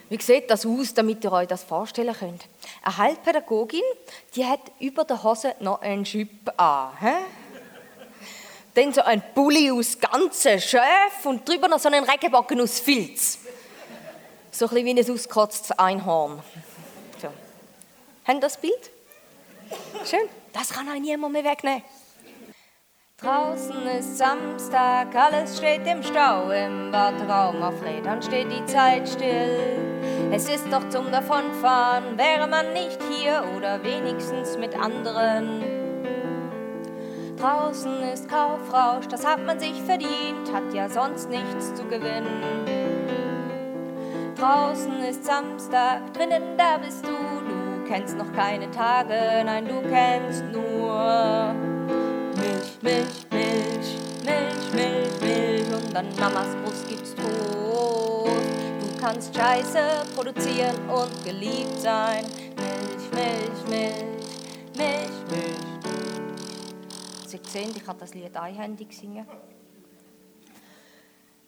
[0.09, 2.47] Wie sieht das aus, damit ihr euch das vorstellen könnt?
[2.83, 3.83] Eine Heilpädagogin,
[4.35, 6.99] die hat über der Hose noch einen Schüpp an.
[7.01, 7.13] He?
[8.73, 13.41] Dann so ein Pulli aus ganzen Schäf und drüber noch so einen Regenbogen aus Filz.
[14.51, 16.43] So ein bisschen wie ein ausgekotztes Einhorn.
[17.21, 17.29] So.
[18.27, 18.91] Haben das Bild?
[20.07, 20.31] Schön.
[20.55, 21.83] Das kann euch niemand mehr wegnehmen.
[23.17, 26.51] Draußen ist Samstag, alles steht im Stau.
[26.51, 29.61] Im Warteraum auf Rädern steht die Zeit still.
[30.33, 35.63] Es ist doch zum Davonfahren, wäre man nicht hier oder wenigstens mit anderen.
[37.39, 42.43] Draußen ist Kaufrausch, das hat man sich verdient, hat ja sonst nichts zu gewinnen.
[44.37, 50.45] Draußen ist Samstag, drinnen da bist du, du kennst noch keine Tage, nein, du kennst
[50.53, 51.55] nur
[52.45, 58.29] Milch, Milch, Milch, Milch, Milch, Milch und an Mamas Brust gibt's Trost.
[58.83, 59.81] Du kannst Scheiße
[60.15, 62.27] produzieren und geliebt sein.
[62.57, 65.57] Milch, Milch, Milch, Milch, Milch.
[67.27, 69.27] Sie sehen, ich kann das Lied einhändig singen.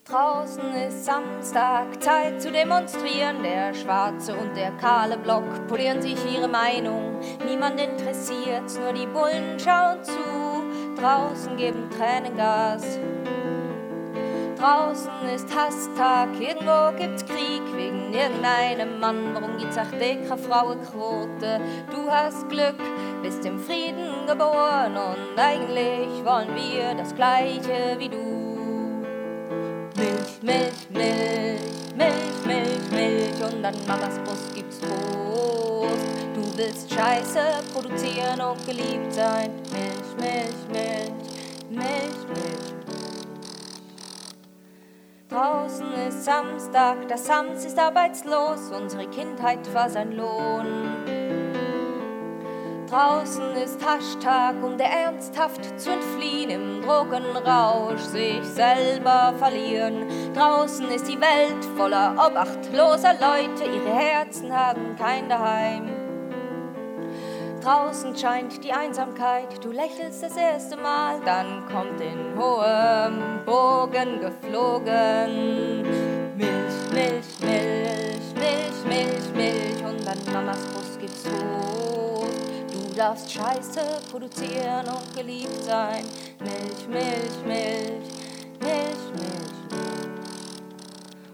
[0.07, 3.43] Draußen ist Samstag, Zeit zu demonstrieren.
[3.43, 7.19] Der schwarze und der kahle Block polieren sich ihre Meinung.
[7.45, 10.46] Niemand interessiert's, nur die Bullen schauen zu.
[10.97, 12.99] Draußen geben Tränen Gas.
[14.59, 19.35] Draußen ist Hasstag, irgendwo gibt's Krieg wegen irgendeinem Mann.
[19.35, 21.61] Warum gibt's auch keine Frauenquote?
[21.91, 22.79] Du hast Glück,
[23.23, 29.05] bist im Frieden geboren und eigentlich wollen wir das Gleiche wie du.
[29.97, 31.46] Milch, Milch, Milch,
[31.97, 36.17] Milch, Milch, Milch und an Mamas Brust gibt's Trost.
[36.35, 37.41] Du willst Scheiße
[37.73, 39.51] produzieren und geliebt sein.
[39.73, 41.13] Milch, Milch, Milch,
[41.71, 42.67] Milch, Milch.
[45.29, 51.26] Draußen ist Samstag, das Sams ist arbeitslos, unsere Kindheit war sein Lohn.
[52.89, 60.07] Draußen ist Haschtag, um der ernsthaft zu entfliehen, im Drogenrausch sich selber verlieren.
[60.35, 65.91] Draußen ist die Welt voller obachtloser Leute, ihre Herzen haben kein Daheim.
[67.61, 75.83] Draußen scheint die Einsamkeit, du lächelst das erste Mal, dann kommt in hohem Bogen geflogen.
[76.37, 82.16] Milch, Milch, Milch, Milch, Milch, Milch und an Mamas Brust gibt's Trost.
[82.97, 83.81] Darfst Scheiße
[84.11, 86.03] produzieren und geliebt sein.
[86.41, 88.09] Milch, Milch, Milch,
[88.59, 89.57] Milch, Milch.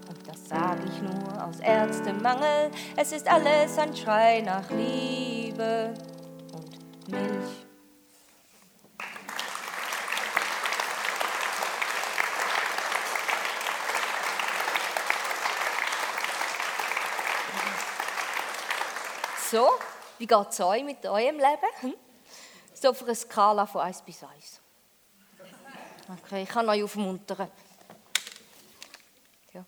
[0.09, 2.69] Und das sag ich nur aus Ärztemangel.
[2.97, 5.93] Es ist alles ein Schrei nach Liebe
[6.51, 7.65] und Milch.
[19.49, 19.69] So,
[20.17, 21.81] wie geht es euch mit eurem Leben?
[21.81, 21.93] Hm?
[22.73, 24.61] So auf einer Skala von 1 bis 1.
[26.25, 27.49] Okay, ich kann euch aufmuntern.
[29.53, 29.65] Ja.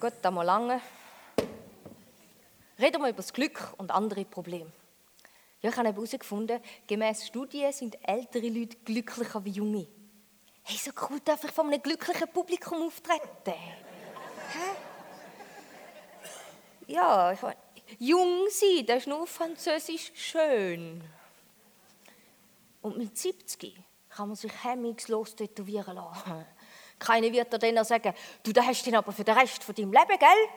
[0.00, 0.80] Gut, dann mal lange.
[2.78, 4.70] Reden wir über das Glück und andere Probleme.
[5.62, 9.86] Ja, ich habe herausgefunden, gemäß Studien sind ältere Leute glücklicher wie junge.
[10.62, 13.58] Hey, so cool darf ich von einem glücklichen Publikum auftreten.
[14.52, 14.76] Hä?
[16.86, 17.56] Ja, ich meine,
[17.98, 21.02] jung sein, das ist nur Französisch schön.
[22.82, 23.76] Und mit 70
[24.10, 26.46] kann man sich hemmungslos tätowieren lassen.
[26.98, 29.92] Keiner wird dir dann sagen, du, das hast dann aber für den Rest von deinem
[29.92, 30.48] Leben, gell?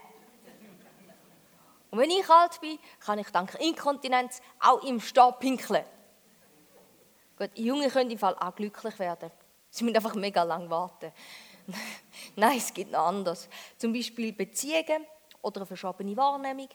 [1.90, 5.84] Und wenn ich alt bin, kann ich dank Inkontinenz auch im Stab pinkeln.
[7.38, 9.32] Gut, die Jungen können im Fall auch glücklich werden.
[9.70, 11.12] Sie müssen einfach mega lang warten.
[12.36, 13.48] Nein, es gibt noch anders.
[13.78, 15.06] Zum Beispiel Beziehungen
[15.42, 16.70] oder eine verschobene Wahrnehmung.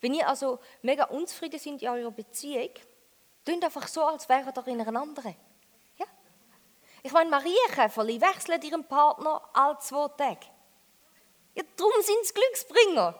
[0.00, 2.70] Wenn ihr also mega unzufrieden sind in eurer Beziehung,
[3.44, 5.36] tun einfach so, als wäre ihr in einer anderen.
[5.98, 6.06] Ja?
[7.02, 10.46] Ich meine, Marienkäferli wechseln ihren Partner alle zwei Tage.
[11.54, 13.14] Ja, darum sind sie Glücksbringer.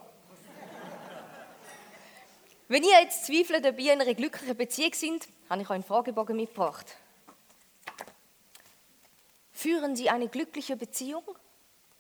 [2.69, 5.83] Wenn ihr jetzt zweifelt, ob ihr in einer glücklichen Beziehung sind, habe ich euch einen
[5.83, 6.87] Fragebogen mitgebracht.
[9.53, 11.25] Führen Sie eine glückliche Beziehung,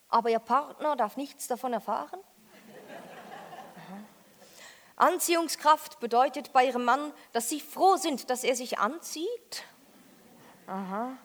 [0.08, 2.20] aber Ihr Partner darf nichts davon erfahren?
[5.00, 9.64] Anziehungskraft bedeutet bei Ihrem Mann, dass Sie froh sind, dass er sich anzieht?
[10.66, 11.16] Aha.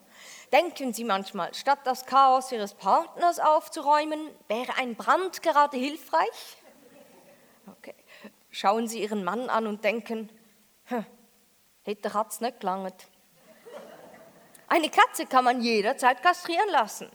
[0.52, 6.58] Denken Sie manchmal, statt das Chaos Ihres Partners aufzuräumen, wäre ein Brand gerade hilfreich?
[7.80, 7.96] Okay
[8.56, 10.30] schauen sie ihren Mann an und denken,
[11.84, 13.08] hätte der Katz nicht gelangt.
[14.68, 17.10] Eine Katze kann man jederzeit kastrieren lassen.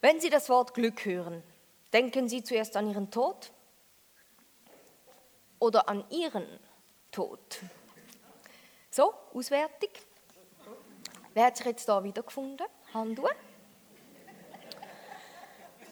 [0.00, 1.42] Wenn Sie das Wort Glück hören,
[1.92, 3.52] Denken Sie zuerst an Ihren Tod
[5.62, 6.46] oder an Ihren
[7.12, 7.60] Tod?
[8.90, 9.90] So, Auswertung.
[11.34, 12.66] Wer hat sich jetzt da wiedergefunden?
[12.92, 13.20] Hand.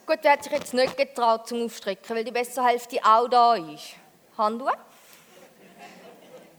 [0.06, 3.54] Gut, wer hat sich jetzt nicht getraut zum Aufstrecken, weil die bessere Hälfte auch da
[3.54, 3.94] ist?
[4.36, 4.62] Hand.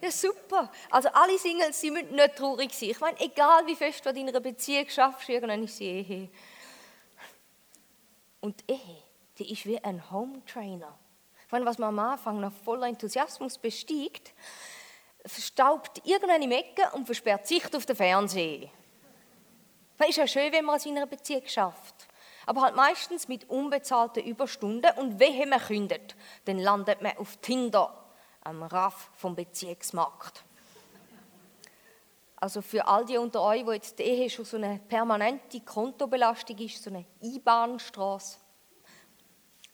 [0.02, 0.72] Ja, super.
[0.90, 2.90] Also alle Singles, sie müssen nicht traurig sein.
[2.92, 6.30] Ich meine, egal wie fest du in deiner Beziehung schaffst, irgendwann ist sie Ehe.
[8.40, 9.04] Und Ehe,
[9.38, 10.98] die ist wie ein Home Trainer.
[11.52, 14.34] Meine, was man am Anfang noch voller Enthusiasmus bestiegt,
[15.26, 18.70] verstaubt irgendwann im Ecke und versperrt Sicht auf den Fernseher.
[19.98, 22.08] Es ist ja schön, wenn man es in einer Beziehung schafft.
[22.46, 28.02] Aber halt meistens mit unbezahlten Überstunden und wehe man kündet, dann landet man auf Tinder
[28.44, 30.44] am Raff vom Beziehungsmarkt.
[32.38, 36.58] Also für all die unter euch, wo jetzt die Ehe schon so eine permanente Kontobelastung
[36.58, 38.40] ist, so eine Einbahnstraße.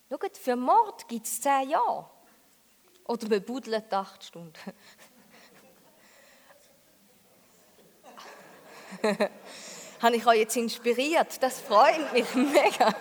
[0.10, 2.10] Schaut, für Mord gibt es zehn Jahre.
[3.06, 4.54] Oder bebudelt acht Stunden.
[10.02, 11.41] Habe ich euch jetzt inspiriert?
[11.41, 12.96] Das freut mich mega.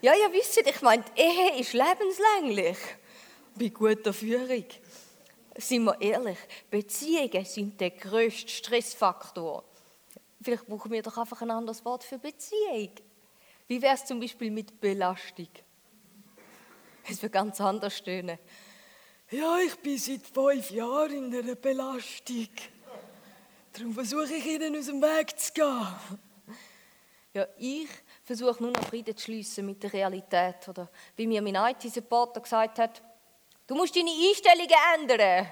[0.00, 2.78] Ja, ihr wisst, ich meine, Ehe ist lebenslänglich
[3.54, 4.66] bei guter Führung.
[5.56, 6.38] Sind wir ehrlich,
[6.70, 9.64] Beziehungen sind der grösste Stressfaktor.
[10.42, 12.90] Vielleicht brauchen wir doch einfach ein anderes Wort für Beziehung.
[13.66, 15.48] Wie wäre es zum Beispiel mit Belastung?
[17.08, 18.38] Es wird ganz anders stöhnen.
[19.30, 22.48] Ja, ich bin seit fünf Jahren in einer Belastung.
[23.72, 25.86] Darum versuche ich ihnen aus dem Weg zu gehen.
[27.32, 27.88] Ja, ich
[28.22, 30.68] versuche nur noch Frieden zu schließen mit der Realität.
[30.68, 33.02] Oder wie mir mein IT-Supporter gesagt hat,
[33.66, 35.46] Du musst deine Einstellungen ändern.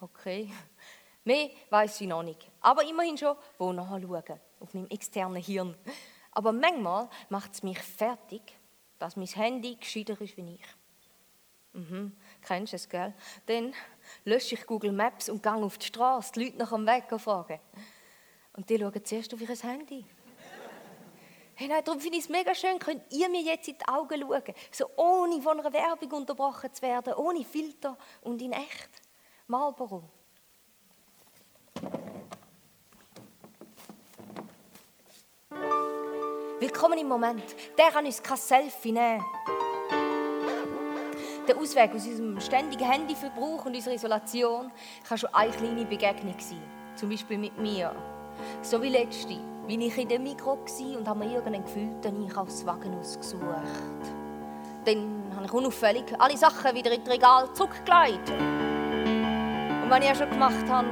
[0.00, 0.50] Okay.
[1.24, 2.48] Mehr weiß ich noch nicht.
[2.60, 4.40] Aber immerhin schon, wo nachschauen.
[4.60, 5.76] Auf meinem externen Hirn.
[6.32, 8.40] Aber manchmal macht es mich fertig,
[8.98, 10.66] dass mein Handy gescheiter ist wie ich.
[11.72, 12.16] Mhm.
[12.40, 13.12] Kennst du es, gell?
[13.46, 13.74] Dann
[14.24, 17.60] lösche ich Google Maps und gehe auf die Straße, die Leute nach dem Weg fragen.
[18.54, 20.04] Und die schauen zuerst auf ihr Handy.
[21.58, 24.20] Hey, nein, darum finde ich es mega schön, könnt ihr mir jetzt in die Augen
[24.20, 24.54] schauen.
[24.70, 28.90] So ohne von einer Werbung unterbrochen zu werden, ohne Filter und in echt.
[29.46, 30.02] Marlboro.
[36.68, 37.44] Willkommen im Moment.
[37.78, 39.24] Der kann uns kein Selfie nehmen.
[41.46, 44.72] Der Ausweg aus unserem ständigen Handyverbrauch und unserer Isolation
[45.08, 46.60] kann schon eine kleine Begegnung sein.
[46.96, 47.94] Zum Beispiel mit mir.
[48.62, 49.36] So wie letzte
[49.68, 50.58] bin ich in dem Mikro
[50.98, 53.44] und habe mir irgendeinen gefühlten Einkaufswagen ausgesucht.
[54.84, 58.28] Dann habe ich unauffällig alle Sachen wieder in das Regal zurückgelegt.
[58.28, 60.88] Und wenn ich das schon gemacht habe,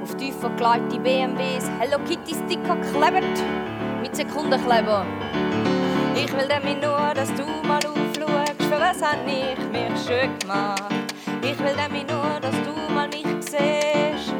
[0.00, 3.77] auf tiefer gelegte BMWs Hello Kitty Sticker geklebt
[4.18, 5.06] Sekundenkleber.
[6.16, 10.92] Ich will damit nur, dass du mal aufschaust, für was habe ich mich schön gemacht.
[11.40, 14.34] Ich will damit nur, dass du mal mich siehst.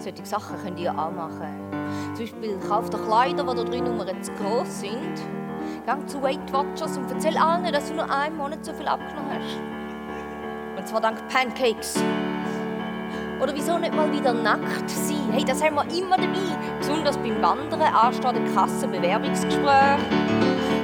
[0.00, 1.58] solche Sachen könnt ihr auch machen.
[2.14, 5.20] Zum Beispiel kauft ihr Kleider, die drei Nummern zu groß sind.
[5.84, 9.30] Gang zu Weight Watchers und erzähl allen, dass du nur einen Monat so viel abgenommen
[9.30, 10.78] hast.
[10.78, 12.02] Und zwar dank Pancakes.
[13.40, 15.30] Oder wieso nicht mal wieder nackt sein?
[15.32, 16.56] Hey, das haben wir immer dabei.
[16.78, 19.98] Besonders beim Wandern ansteht ein Kassenbewerbungsgespräch.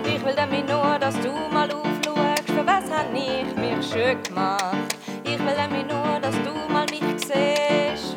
[0.05, 4.77] Ich will damit nur, dass du mal aufschaust, für was habe ich mich schön gemacht.
[5.25, 8.17] Ich will damit nur, dass du mal mich siehst.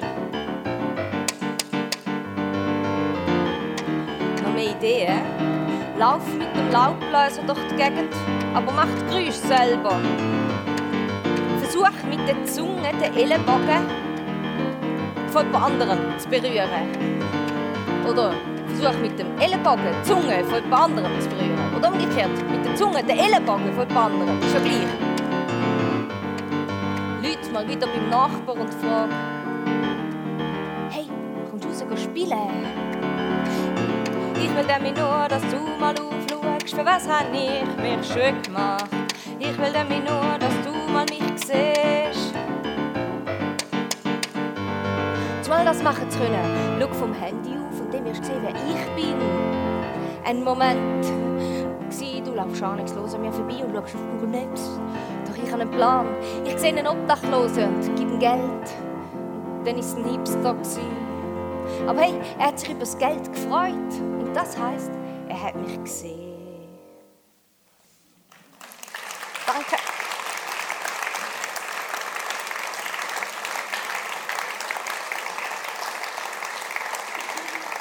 [4.86, 5.10] Idee.
[5.98, 8.14] Lauf mit dem Laubbläser durch die Gegend,
[8.54, 10.00] aber mach die Geräusche selber.
[11.62, 14.05] Versuch mit der Zunge den Ellenbogen
[15.36, 16.70] von jemand anderem zu berühren.
[18.10, 18.32] Oder
[18.68, 21.76] versuch mit dem Ellenbogen die Zunge von jemand anderem zu berühren.
[21.78, 24.40] Oder umgekehrt, mit der Zunge den Ellenbogen von jemand anderem.
[24.40, 24.88] Ist ja gleich.
[27.22, 29.10] Leute mal wieder beim Nachbar und frag:
[30.90, 31.06] Hey,
[31.50, 32.66] kommst du raus spielen?
[34.42, 38.86] Ich will damit nur, dass du mal aufschaust, für was hab ich mich schön gemacht.
[39.38, 42.25] Ich will damit nur, dass du mal mich siehst.
[45.56, 48.50] Zumal das machen zu können, schau vom Handy auf und dann wirst du sehen, wer
[48.50, 49.16] ich bin.
[50.26, 54.78] Ein Moment war, du laufst ahnungslos an mir vorbei und schaust auf Google Maps.
[55.26, 56.08] Doch ich habe einen Plan.
[56.44, 58.36] Ich sehe einen Obdachlosen und gebe ihm Geld.
[58.42, 60.56] Und dann war es ein Hipster.
[61.88, 64.34] Aber hey, er hat sich über das Geld gefreut.
[64.34, 64.92] Das heißt,
[65.30, 66.25] er hat mich gesehen.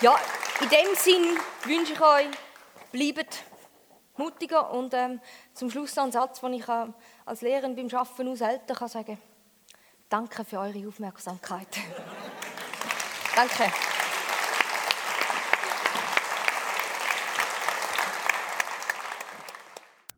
[0.04, 0.16] Ja,
[0.60, 2.26] In dem Sinn wünsche ich euch,
[2.92, 3.42] bleibt
[4.18, 5.18] mutiger und ähm,
[5.54, 6.88] zum Schluss noch ein Satz, den ich äh,
[7.24, 9.16] als Lehrerin beim Arbeiten aus Eltern kann sagen
[10.10, 11.68] Danke für eure Aufmerksamkeit.
[13.34, 13.72] Danke.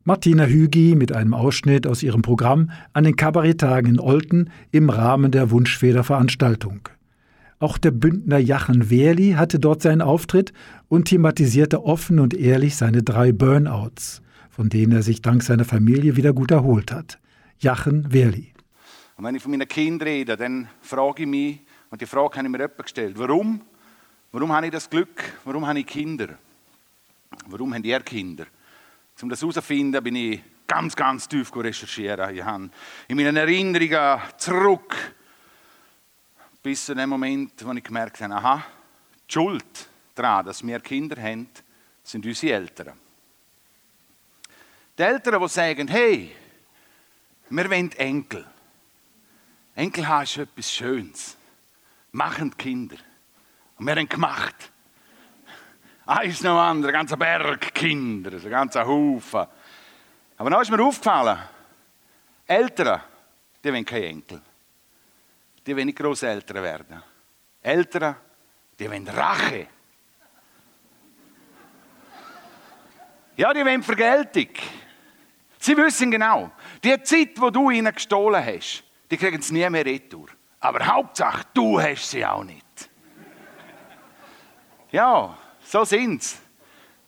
[0.03, 5.31] Martina Hügi mit einem Ausschnitt aus ihrem Programm an den Kabaretttagen in Olten im Rahmen
[5.31, 6.89] der Wunschfeder-Veranstaltung.
[7.59, 10.53] Auch der Bündner Jachen Wehrli hatte dort seinen Auftritt
[10.89, 16.15] und thematisierte offen und ehrlich seine drei Burnouts, von denen er sich dank seiner Familie
[16.15, 17.19] wieder gut erholt hat.
[17.57, 18.53] Jachen Wehrli.
[19.15, 22.47] Und wenn ich von meinen Kindern rede, dann frage ich mich, und die Frage habe
[22.47, 23.61] ich mir öppe gestellt, warum?
[24.31, 25.23] Warum habe ich das Glück?
[25.43, 26.37] Warum habe ich Kinder?
[27.47, 28.45] Warum haben ihr Kinder?
[29.19, 32.35] Um das herauszufinden, bin ich ganz, ganz tief recherchieren.
[32.35, 32.69] Ich habe
[33.07, 34.95] in meinen Erinnerungen zurück
[36.67, 38.61] bis zu dem Moment, wo ich gemerkt habe, aha,
[39.25, 41.47] die Schuld daran, dass wir Kinder haben,
[42.03, 42.99] sind unsere Eltern.
[44.97, 46.35] Die Eltern, die sagen, hey,
[47.49, 48.45] wir wollen Enkel.
[49.75, 51.37] Enkel haben ist etwas Schönes.
[52.11, 52.97] Machen Kinder.
[53.77, 54.69] Und wir haben gemacht.
[56.05, 59.47] Eins noch andere, ein ganzer Berg Kinder, ein ganzer Haufen.
[60.35, 61.39] Aber dann ist mir aufgefallen,
[62.45, 62.99] Eltern,
[63.63, 64.41] die wollen keine Enkel.
[65.67, 67.03] Die wollen nicht Großeltern werden.
[67.61, 68.15] Eltern,
[68.79, 69.67] die wollen Rache.
[73.35, 74.47] Ja, die wollen Vergeltung.
[75.59, 76.51] Sie wissen genau,
[76.81, 80.29] die Zeit, die du ihnen gestohlen hast, die kriegen sie nie mehr retour.
[80.61, 82.89] Aber Hauptsache, du hast sie auch nicht.
[84.91, 86.37] Ja, so sind es.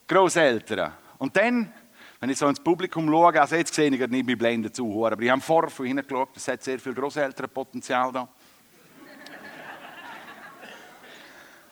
[0.06, 0.92] Großeltern.
[1.18, 1.72] Und dann,
[2.20, 5.22] wenn ich so ins Publikum schaue, also jetzt sehe ich nicht mit Blenden zu, aber
[5.22, 8.28] ich habe vorher von hinten geschaut, es hat sehr viel Großelternpotenzial da.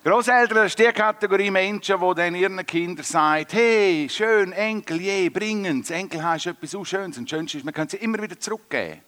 [0.08, 5.84] Großeltern ist die Kategorie Menschen, die dann ihren Kindern sagen, hey, schön, Enkel, je, bringen
[5.84, 5.96] Sie.
[5.96, 7.18] Enkel hast etwas so Schönes.
[7.18, 9.02] Und das Schönste ist, man kann sie immer wieder zurückgeben.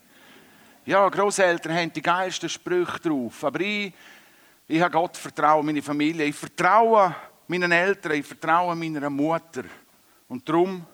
[0.84, 3.42] Ja, Großeltern haben die geilsten Sprüche drauf.
[3.44, 3.94] Aber ich,
[4.68, 6.26] ich habe Gott vertrauen, meine Familie.
[6.26, 7.16] Ich vertraue
[7.48, 9.64] meinen Eltern, ich vertraue meiner Mutter.
[10.28, 10.84] Und darum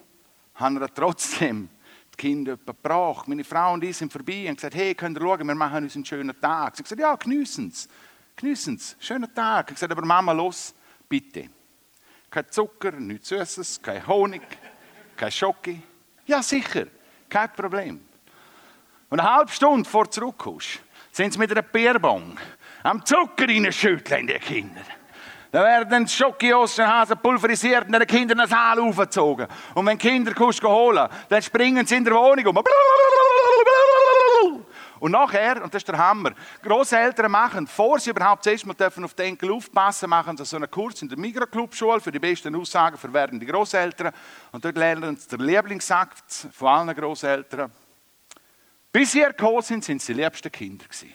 [0.54, 1.68] haben wir trotzdem
[2.14, 3.26] die Kinder gebracht.
[3.26, 5.96] Meine Frau und ich sind vorbei und gesagt, hey, könnt ihr schauen, wir machen uns
[5.96, 6.76] einen schönen Tag.
[6.76, 7.88] Sie haben gesagt, ja, geniessen es.
[8.37, 8.97] Geniessen es.
[9.01, 9.70] Schönen Tag.
[9.70, 10.74] Ich gesagt, aber Mama, los,
[11.09, 11.49] bitte.
[12.30, 14.43] Kein Zucker, nichts Süßes, kein Honig,
[15.16, 15.82] kein Schoki.
[16.26, 16.87] Ja, sicher,
[17.30, 18.07] kein Problem.
[19.09, 20.80] Und eine halbe Stunde vor zurückkommst,
[21.12, 22.39] sind sie mit einer Bierbong
[22.82, 24.82] am Zucker reinschütteln, die Kinder.
[25.51, 29.47] Da werden Schoki aus den Hasen pulverisiert und den Kindern das Saal aufgezogen.
[29.74, 32.62] Und wenn die Kinder kommst holen, dann springen sie in der Wohnung um.
[34.99, 36.32] Und nachher, und das ist der Hammer,
[36.62, 40.57] Großeltern machen, bevor sie überhaupt zuerst mal dürfen auf den Enkel aufpassen, machen sie so
[40.57, 44.12] einen Kurs in der Mikroclub-Schule für die besten Aussagen für werdende Großeltern.
[44.53, 47.70] Und dort lernen sie den Lieblingssakt von allen Großeltern.
[48.90, 51.12] Bis sie gekommen sind, sind sie die liebsten Kinder gewesen.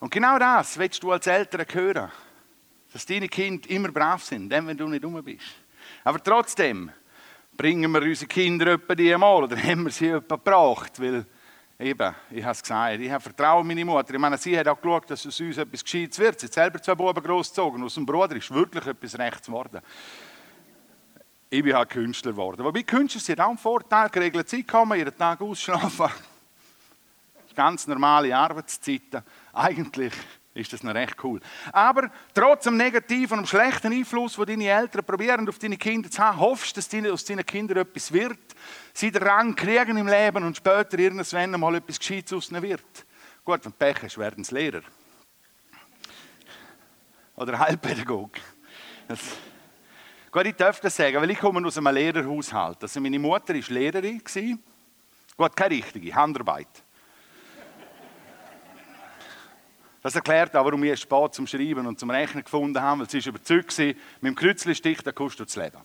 [0.00, 2.10] Und genau das willst du als Eltern hören.
[2.92, 5.46] Dass deine Kinder immer brav sind, wenn du nicht rum bist.
[6.04, 6.90] Aber trotzdem
[7.56, 11.24] bringen wir unsere Kinder etwa die mal oder haben wir sie etwa gebracht, weil
[11.78, 14.14] eben, ich habe es gesagt, ich habe Vertrauen in meine Mutter.
[14.14, 16.40] Ich meine, sie hat auch geschaut, dass aus uns etwas Gescheites wird.
[16.40, 17.82] Sie hat selber zwei Buben großgezogen.
[17.82, 19.80] Aus dem Bruder ist wirklich etwas Rechts geworden.
[21.50, 22.64] Ich bin halt Künstler geworden.
[22.64, 26.08] Wobei Künstler sind auch einen Vorteil, geregelte Zeit kommen, jeden Tag ausschlafen.
[27.54, 29.22] Ganz normale Arbeitszeiten.
[29.52, 30.14] Eigentlich
[30.54, 31.40] ist das noch recht cool.
[31.72, 36.22] Aber trotz dem negativen und schlechten Einfluss, den deine Eltern probieren, auf deine Kinder zu
[36.22, 38.38] haben, hoffst du, dass aus deinen Kindern etwas wird,
[38.92, 43.06] sie den Rang kriegen im Leben und später irgendwann mal etwas Gescheites aus ihnen wird.
[43.44, 44.82] Gut, wenn du Pech hast, werden sie Lehrer.
[47.36, 48.32] Oder Heilpädagog.
[49.08, 49.20] Das
[50.32, 52.82] Gut, ich darf das sagen, weil ich komme aus einem Lehrerhaushalt.
[52.82, 54.22] Also meine Mutter war Lehrerin.
[55.36, 56.68] Gut, keine richtige, Handarbeit.
[60.02, 63.18] Das erklärt auch, warum wir spät zum Schreiben und zum Rechnen gefunden haben, weil sie
[63.18, 65.78] überzeugt war, mit dem Kreuzlistich, da kostet du das Leben.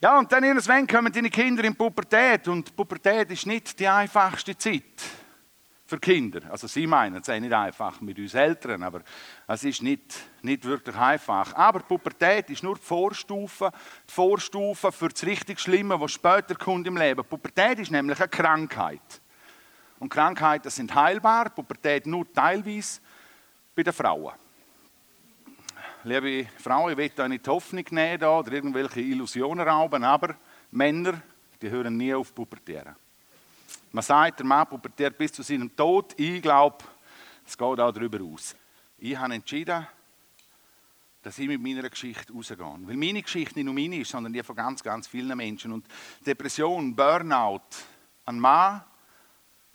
[0.00, 4.56] Ja, und dann irgendwann kommen deine Kinder in Pubertät und Pubertät ist nicht die einfachste
[4.56, 5.02] Zeit
[5.86, 6.40] für Kinder.
[6.50, 9.02] Also sie meinen, es sei nicht einfach mit uns Eltern, aber
[9.46, 11.54] es ist nicht, nicht wirklich einfach.
[11.54, 13.72] Aber Pubertät ist nur die Vorstufe,
[14.08, 17.24] die Vorstufe für das richtig Schlimme, was später kommt im Leben.
[17.24, 19.20] Pubertät ist nämlich eine Krankheit.
[19.98, 23.00] Und Krankheiten sind heilbar, Pubertät nur teilweise
[23.74, 24.32] bei den Frauen.
[26.04, 30.36] Liebe Frauen, ich will euch nicht die Hoffnung nehmen oder irgendwelche Illusionen rauben, aber
[30.70, 31.22] Männer,
[31.62, 32.94] die hören nie auf Pubertieren.
[33.94, 36.18] Man sagt, der Mann pubertiert bis zu seinem Tod.
[36.18, 36.78] Ich glaube,
[37.46, 38.56] es geht auch darüber aus.
[38.98, 39.86] Ich habe entschieden,
[41.22, 42.58] dass ich mit meiner Geschichte rausgehe.
[42.58, 45.72] Weil meine Geschichte nicht nur meine ist, sondern die von ganz, ganz vielen Menschen.
[45.72, 45.86] Und
[46.26, 47.60] Depression, Burnout,
[48.26, 48.82] ein Mann,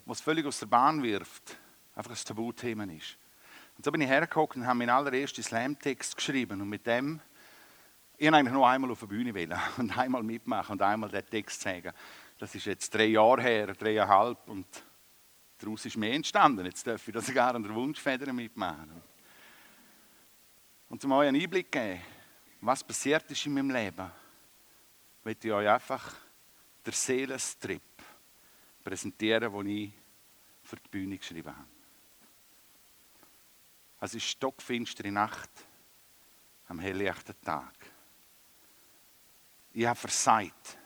[0.10, 1.58] was völlig aus der Bahn wirft,
[1.94, 3.18] einfach ein Tabuthema ist.
[3.78, 6.62] Und so bin ich hergekommen und habe meinen allerersten Slam-Text geschrieben.
[6.62, 7.22] Und mit dem,
[8.18, 11.26] ich wollte eigentlich nur einmal auf der Bühne wählen und einmal mitmachen und einmal den
[11.26, 11.94] Text sagen.
[12.40, 14.50] Das ist jetzt drei Jahre her, dreieinhalb.
[14.50, 14.66] Und
[15.60, 16.66] daraus ist mehr entstanden.
[16.66, 19.02] Jetzt darf ich da sogar an der Wunschfeder mitmachen.
[20.90, 22.02] Und zum euch einen Einblick geben,
[22.62, 24.12] was passiert ist in meinem Leben,
[25.24, 26.16] möchte ich euch einfach
[26.84, 27.82] der Seelenstrip
[28.84, 29.99] präsentieren, den ich
[30.70, 31.68] für die Bühne geschrieben habe.
[34.02, 35.50] Es ist stockfinstere Nacht
[36.68, 37.74] am helllichten Tag.
[39.74, 40.78] Ich habe versagt.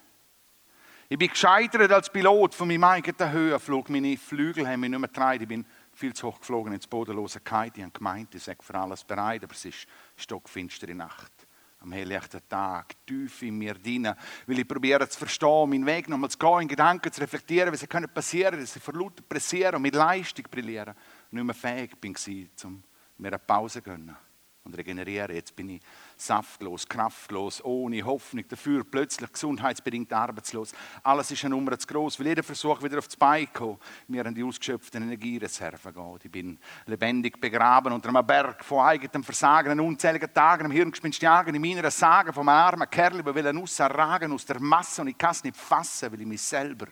[1.09, 3.89] Ich bin gescheitert als Pilot von meinem eigenen Höhenflug.
[3.89, 5.43] Meine Flügel haben mich nicht mehr getragen.
[5.43, 7.77] Ich bin viel zu hoch geflogen ins bodenlose Kite.
[7.77, 11.42] Ich habe gemeint, ich sage für alles bereit, aber es ist stockfinstere Nacht.
[11.83, 14.09] Am helllichten Tag, tief in mir drin,
[14.47, 17.87] weil ich probiere zu verstehen, meinen Weg nochmal zu gehen, in Gedanken zu reflektieren, was
[17.89, 20.95] können passieren, dass ich vor lauter pressieren und mit Leistung brillieren
[21.29, 22.15] nicht mehr fähig bin,
[22.63, 22.83] um
[23.17, 24.15] mir eine Pause zu gönnen
[24.63, 25.35] und regenerieren.
[25.35, 25.81] Jetzt bin ich
[26.17, 30.73] saftlos, kraftlos, ohne Hoffnung dafür, plötzlich gesundheitsbedingt arbeitslos.
[31.03, 34.33] Alles ist eine Nummer zu groß, weil jeder Versuch wieder aufs Bein kommt, mir an
[34.33, 36.25] die ausgeschöpften Energiereserven geht.
[36.25, 41.21] Ich bin lebendig begraben unter einem Berg von eigenem Versagen, an unzähligen Tagen, am Hirngespinst
[41.21, 45.17] jagen, in meiner Sage vom armen Kerl, der will rausragen aus der Masse und ich
[45.17, 46.87] kann es nicht fassen, weil ich mich selber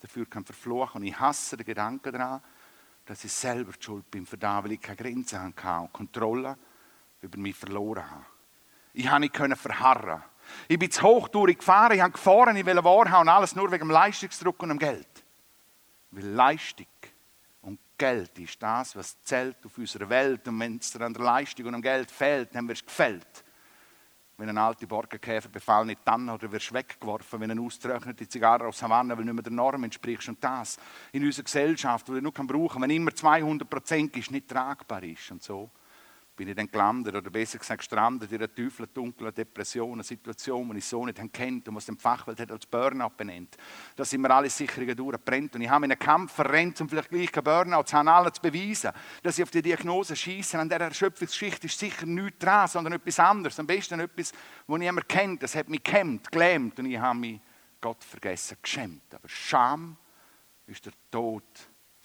[0.00, 2.40] dafür kann verfluchen und ich hasse den Gedanken daran,
[3.04, 6.56] dass ich selber die schuld bin für das, weil ich keine Grenzen hatte und Kontrolle
[7.20, 8.24] über mich verloren habe.
[8.92, 10.22] Ich konnte nicht verharren.
[10.68, 13.86] Ich bin zu hoch durchgefahren, ich habe gefahren, ich wollte wahrhaben und alles nur wegen
[13.86, 15.06] dem Leistungsdruck und dem Geld.
[16.10, 16.86] Weil Leistung
[17.62, 20.46] und Geld ist das, was zählt auf unserer Welt.
[20.48, 23.44] Und wenn es an der Leistung und am Geld fehlt, dann wirst du gefällt.
[24.36, 28.66] Wenn ein alter Borkenkäfer befallen nicht dann oder wirst du weggeworfen, wenn eine austrocknete Zigarre
[28.66, 30.26] aus Havanna, weil nicht mehr der Norm entspricht.
[30.28, 30.78] Und das
[31.12, 35.02] in unserer Gesellschaft, wo du nur brauchen kann, wenn immer 200 Prozent ist, nicht tragbar
[35.02, 35.30] ist.
[35.30, 35.70] Und so
[36.40, 40.70] bin ich dann gelandet, oder besser gesagt gestrandet in einer tiefen, dunklen Depression, eine Situation,
[40.70, 43.58] die ich so nicht kennt und was die Fachwelt als Burnout benennt.
[43.94, 47.10] Da sind mir alle Sicherungen durchgebrennt und ich habe in einen Kampf verrennt, um vielleicht
[47.10, 48.90] gleich kein Burnout zu haben, allen zu beweisen,
[49.22, 50.58] dass ich auf die Diagnose schieße.
[50.58, 53.60] An dieser Erschöpfungsgeschichte ist sicher nichts dran, sondern etwas anderes.
[53.60, 54.32] Am besten etwas,
[54.66, 55.42] das niemand kennt.
[55.42, 57.38] Das hat mich gekämmt, gelähmt und ich habe mich
[57.82, 59.14] Gott vergessen, geschämt.
[59.14, 59.94] Aber Scham
[60.66, 61.44] ist der Tod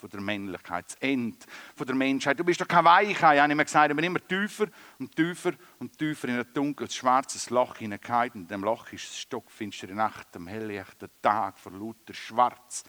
[0.10, 1.38] von der Männlichkeit, das Ende
[1.76, 2.40] von der Menschheit.
[2.40, 4.68] Du bist doch kein Weichei, habe ich mir gesagt, aber immer tiefer
[5.00, 8.32] und tiefer und tiefer in ein dunkles, schwarzes Loch hineingefallen.
[8.36, 12.84] Und in dem Loch ist es stockfinstere Nacht, am helllichten Tag, vor lauter Schwarz,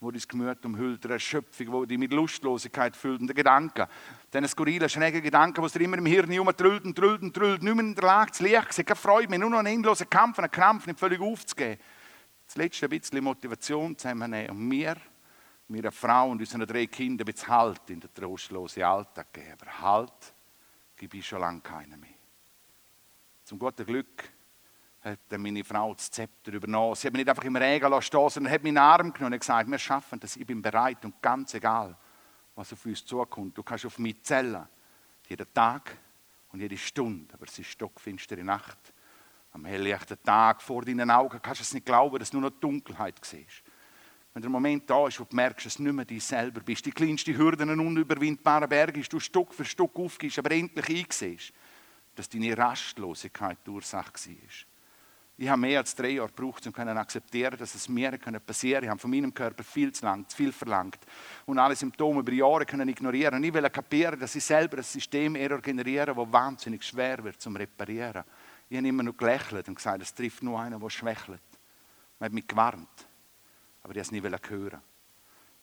[0.00, 3.88] wo dein Gemüt umhüllt, eine Erschöpfung, wo dich mit Lustlosigkeit füllt und der Gedanke,
[4.32, 7.74] diesen skurrilen, schrägen Gedanken, die dir immer im Hirn herumtrüllt und trüllt und trüllt, nicht
[7.74, 10.50] mehr in der Lage zu liegen, keine Freude mehr, nur noch einen endlosen Kampf, einen
[10.50, 11.80] Krampf, nicht völlig aufzugeben.
[12.44, 14.96] Das letzte bisschen Motivation zusammennehmen und mir
[15.68, 19.56] meiner Frau und unseren drei Kindern wird Halt in den trostlosen Alltag geben.
[19.60, 20.34] Aber Halt
[20.96, 22.10] gebe ich schon lange keinen mehr.
[23.44, 24.30] Zum guten Glück
[25.02, 26.94] hat meine Frau das Zepter übernommen.
[26.94, 29.70] Sie hat mich nicht einfach im Regen stehen sondern hat meinen Arm genommen und gesagt,
[29.70, 31.96] wir schaffen das, ich bin bereit und ganz egal,
[32.54, 33.56] was auf uns zukommt.
[33.56, 34.66] Du kannst auf mich zählen,
[35.28, 35.96] jeden Tag
[36.50, 38.78] und jede Stunde, aber es ist stockfinstere Nacht.
[39.52, 42.58] Am helllichten Tag vor deinen Augen kannst du es nicht glauben, dass du nur noch
[42.58, 43.62] Dunkelheit siehst.
[44.36, 46.84] Wenn der Moment da ist, wo du merkst, dass du nicht mehr dich selber bist,
[46.84, 51.54] die kleinste Hürde, einen unüberwindbaren Berg ist, du Stück für Stück aufgibst, aber endlich einsiehst,
[52.14, 54.34] dass deine Rastlosigkeit die Ursache war.
[55.38, 58.84] Ich habe mehr als drei Jahre gebraucht, um zu akzeptieren, dass es mir passieren kann.
[58.84, 60.98] Ich habe von meinem Körper viel zu lang, zu viel verlangt.
[61.46, 63.36] Und alle Symptome über Jahre können ignorieren.
[63.36, 67.56] Und ich will kapieren, dass ich selber ein System generiere, das wahnsinnig schwer wird zum
[67.56, 68.24] Reparieren.
[68.68, 71.40] Ich habe immer nur gelächelt und gesagt, es trifft nur einen, der schwächelt.
[72.18, 73.06] Man hat mich gewarnt
[73.86, 74.80] aber ich wollte es nicht hören.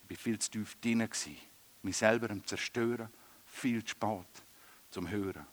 [0.08, 1.10] Ich war viel zu tief drin,
[1.82, 3.10] mich selber am Zerstören,
[3.46, 4.44] viel zu spät
[4.90, 5.46] zum Hören.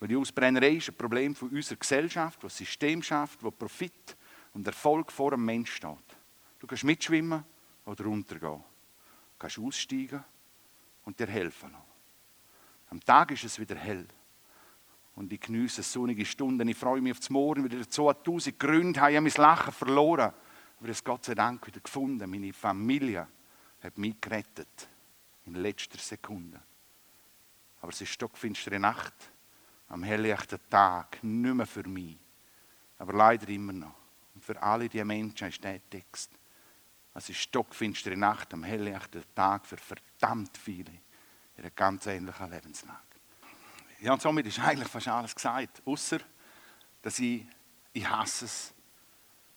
[0.00, 4.16] Weil die Ausbrennerei ist ein Problem von unserer Gesellschaft, das System schafft, wo Profit
[4.54, 6.16] und Erfolg vor dem Mensch steht.
[6.58, 7.44] Du kannst mitschwimmen
[7.84, 8.58] oder runtergehen.
[8.58, 10.24] Du kannst aussteigen
[11.04, 11.84] und dir helfen lassen.
[12.90, 14.08] Am Tag ist es wieder hell.
[15.14, 16.66] Und ich genieße sonnige Stunden.
[16.66, 17.62] Ich freue mich auf das Morgen.
[17.62, 20.32] Wieder 2000 Gründe habe ich mein Lachen verloren
[20.84, 22.28] aber es Gott sei Dank wieder gefunden.
[22.28, 23.26] Meine Familie
[23.82, 24.86] hat mich gerettet.
[25.46, 26.60] In letzter Sekunde.
[27.80, 29.14] Aber es ist stockfinstere Nacht.
[29.88, 31.24] Am helllichten Tag.
[31.24, 32.18] Nicht mehr für mich.
[32.98, 33.94] Aber leider immer noch.
[34.34, 36.32] Und für alle diese Menschen ist der Text.
[37.14, 40.92] Es ist stockfinstere Nacht am helllichten Tag für verdammt viele
[41.56, 42.98] in einer ganz ähnlichen Lebenslage.
[44.00, 45.80] Ja, und somit ist eigentlich fast alles gesagt.
[45.86, 46.18] Außer,
[47.00, 47.46] dass ich,
[47.94, 48.73] ich hasse es,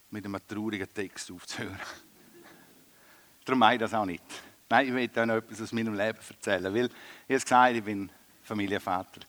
[0.10, 1.80] mit einem traurigen Text aufzuhören.
[3.45, 4.24] Darum mache ich das auch nicht.
[4.70, 6.74] Nein, ich will euch noch etwas aus meinem Leben erzählen.
[6.74, 8.12] Weil, ich habe gesagt, ich bin
[8.43, 9.22] Familienvater.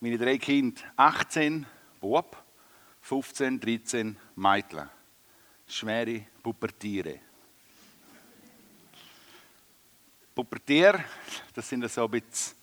[0.00, 1.66] Meine drei Kinder, 18
[2.00, 2.36] Bub,
[3.00, 4.88] 15, 13 Mädchen.
[5.66, 7.20] Schwere Pubertiere.
[10.34, 11.04] Pubertier,
[11.54, 12.56] das sind so ein bisschen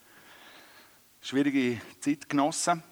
[1.20, 2.82] schwierige Zeitgenossen.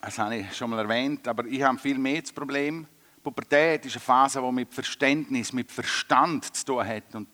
[0.00, 2.86] Das habe ich schon mal erwähnt, aber ich habe viel mehr das Problem.
[3.22, 7.14] Pubertät ist eine Phase, die mit Verständnis, mit Verstand zu tun hat.
[7.14, 7.28] Und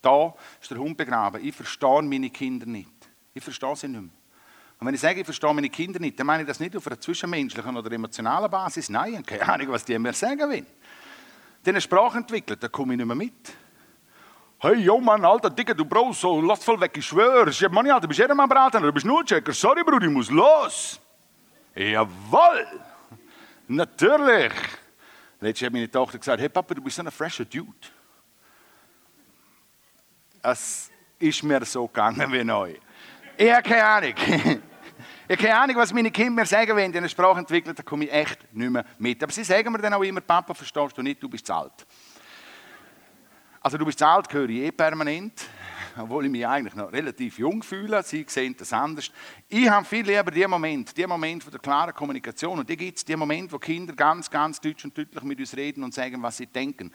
[0.00, 1.44] da ist der Hund begraben.
[1.44, 2.90] Ich verstehe meine Kinder nicht.
[3.34, 4.10] Ich verstehe sie nicht mehr.
[4.80, 6.86] Und wenn ich sage, ich verstehe meine Kinder nicht, dann meine ich das nicht auf
[6.86, 8.88] einer zwischenmenschlichen oder emotionalen Basis.
[8.88, 10.66] Nein, ich habe keine Ahnung, was die mir sagen wollen.
[11.64, 13.52] Die eine Sprache entwickelt, da komme ich nicht mehr mit.
[14.60, 17.50] Hey, yo Mann, alter Dicker, du brauchst so, lass voll weg, ich schwöre.
[17.50, 19.52] Ich Mann, ja, du bist jeder Braten, du bist nur Checker.
[19.52, 21.00] Sorry, Bruder, ich muss los.
[21.74, 22.66] Jawohl!
[23.68, 24.52] Natürlich!
[25.40, 27.72] Letztes hat meine Tochter gesagt, hey Papa, du bist so ein fresher Dude.
[30.42, 32.74] Es ist mir so gegangen wie neu.
[33.36, 34.14] Ich habe keine Ahnung.
[35.30, 37.82] Ich habe keine Ahnung, was meine Kinder mir sagen, wenn die eine Sprache entwickeln, da
[37.82, 39.22] komme ich echt nicht mehr mit.
[39.22, 41.86] Aber sie sagen mir dann auch immer, Papa, verstehst du nicht, du bist zu alt.
[43.60, 45.44] Also du bist zu alt, höre ich eh permanent,
[45.98, 48.02] obwohl ich mich eigentlich noch relativ jung fühle.
[48.02, 49.10] Sie sehen das anders.
[49.48, 52.58] Ich habe viel lieber den Moment, den Moment von der klaren Kommunikation.
[52.58, 55.56] Und die gibt es, den Moment, wo Kinder ganz, ganz deutsch und deutlich mit uns
[55.56, 56.92] reden und sagen, was sie denken.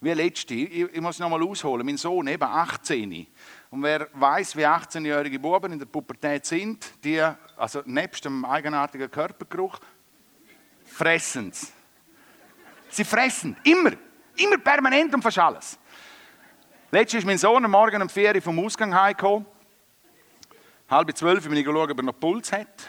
[0.00, 3.26] Wie letzte, ich, ich muss noch mal ausholen, mein Sohn, eben 18.
[3.70, 7.20] Und wer weiß, wie 18-jährige Buben in der Pubertät sind, die,
[7.56, 9.78] also nebst dem eigenartigen Körpergeruch,
[10.84, 11.52] fressen.
[12.88, 13.92] Sie fressen, immer,
[14.36, 15.78] immer permanent und fast alles.
[16.92, 19.44] Letztens ist mein Sohn am Morgen um 4 Uhr vom Ausgang heimgekommen.
[20.88, 22.88] Halb zwölf bin ich geschaut, ob er noch Puls hat.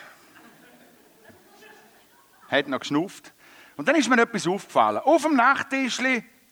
[2.48, 3.34] hat noch geschnupft.
[3.76, 5.00] Und dann ist mir etwas aufgefallen.
[5.00, 5.98] Auf dem Nachttisch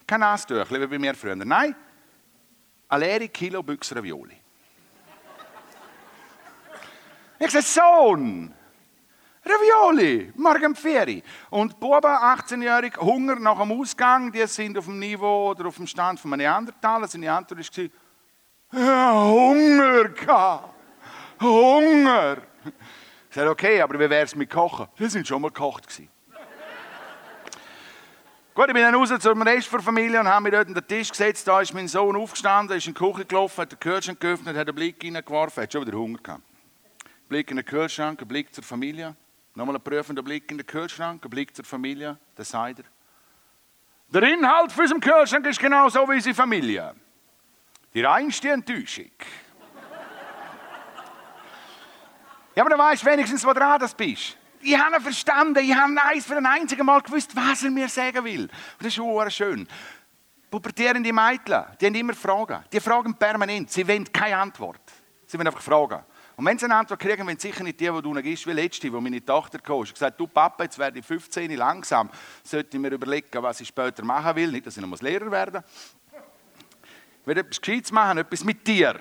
[0.08, 1.36] kein Nasstüchli, wie bei mir früher.
[1.36, 1.76] Nein,
[2.90, 4.40] eine leere Kilo Büchse Ravioli.
[7.38, 8.54] Ich sage, Sohn,
[9.48, 11.22] Ravioli, morgen 4
[11.52, 15.86] Und Buben, 18-jährig, Hunger nach dem Ausgang, die sind auf dem Niveau oder auf dem
[15.86, 17.08] Stand von einem Neandertaler.
[17.08, 17.86] Seine Antwort war,
[18.80, 20.74] ja, Hunger gehabt.
[21.40, 22.38] Hunger.
[23.30, 24.88] Ich sage, okay, aber wie wäre es mit Kochen?
[24.98, 25.86] Die sind schon mal gekocht.
[28.56, 30.88] Gut, ich bin dann raus zum Rest der Familie und habe mich dort an den
[30.88, 31.48] Tisch gesetzt.
[31.48, 34.68] Da ist mein Sohn aufgestanden, ist in die Küche gelaufen, hat den Kühlschrank geöffnet, hat
[34.68, 36.42] einen Blick hineingeworfen, hat schon wieder Hunger gehabt.
[37.28, 39.16] Blick in den Kühlschrank, Blick zur Familie.
[39.56, 42.18] Nochmal ein prüfender Blick in den Kühlschrank, ein Blick zur Familie.
[42.38, 42.86] Der sagt er.
[44.10, 46.94] Der Inhalt für unserem Kühlschrank ist genau so wie unsere Familie.
[47.94, 49.12] Die reinste Enttäuschung.
[52.56, 55.76] ja, aber dann weißt du wenigstens, wo dran das bist ich habe ihn verstanden, ich
[55.76, 58.42] habe eins für ein einziges Mal gewusst, was er mir sagen will.
[58.42, 59.68] Und das ist schon schön.
[60.50, 62.64] Pubertierende Mädchen, die haben immer Fragen.
[62.72, 64.82] Die fragen permanent, sie wollen keine Antwort.
[65.26, 66.04] Sie wollen einfach fragen.
[66.36, 68.92] Und wenn sie eine Antwort kriegen, wenn sicher nicht die, die du gibst, wie letzte,
[68.92, 72.10] wo meine Tochter kam, und gesagt, du Papa, jetzt werde ich 15, langsam,
[72.44, 75.64] sollte ich mir überlegen, was ich später machen will, nicht, dass ich noch Lehrer werden.
[77.22, 79.00] Ich will etwas Gescheites machen, etwas mit dir.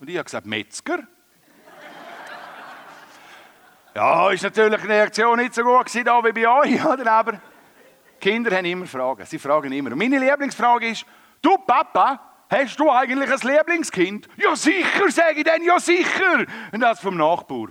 [0.00, 0.98] Und ich habe gesagt, Metzger.
[3.94, 7.10] Ja, ist natürlich die Reaktion nicht so gut gewesen, da wie bei euch, oder?
[7.10, 7.40] Aber
[8.20, 9.24] Kinder haben immer Fragen.
[9.26, 9.92] Sie fragen immer.
[9.92, 11.06] Und meine Lieblingsfrage ist,
[11.40, 14.28] du Papa, hast du eigentlich ein Lieblingskind?
[14.36, 16.44] Ja sicher, sage ich dann, ja sicher.
[16.72, 17.68] Und das vom Nachbar.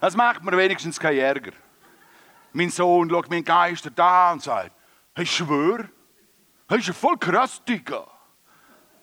[0.00, 1.52] Das macht mir wenigstens keinen Ärger.
[2.52, 4.72] Mein Sohn schaut meinen Geister da und sagt,
[5.14, 5.88] hey, schwör,
[6.68, 8.06] hey, ist voll krass, Digga.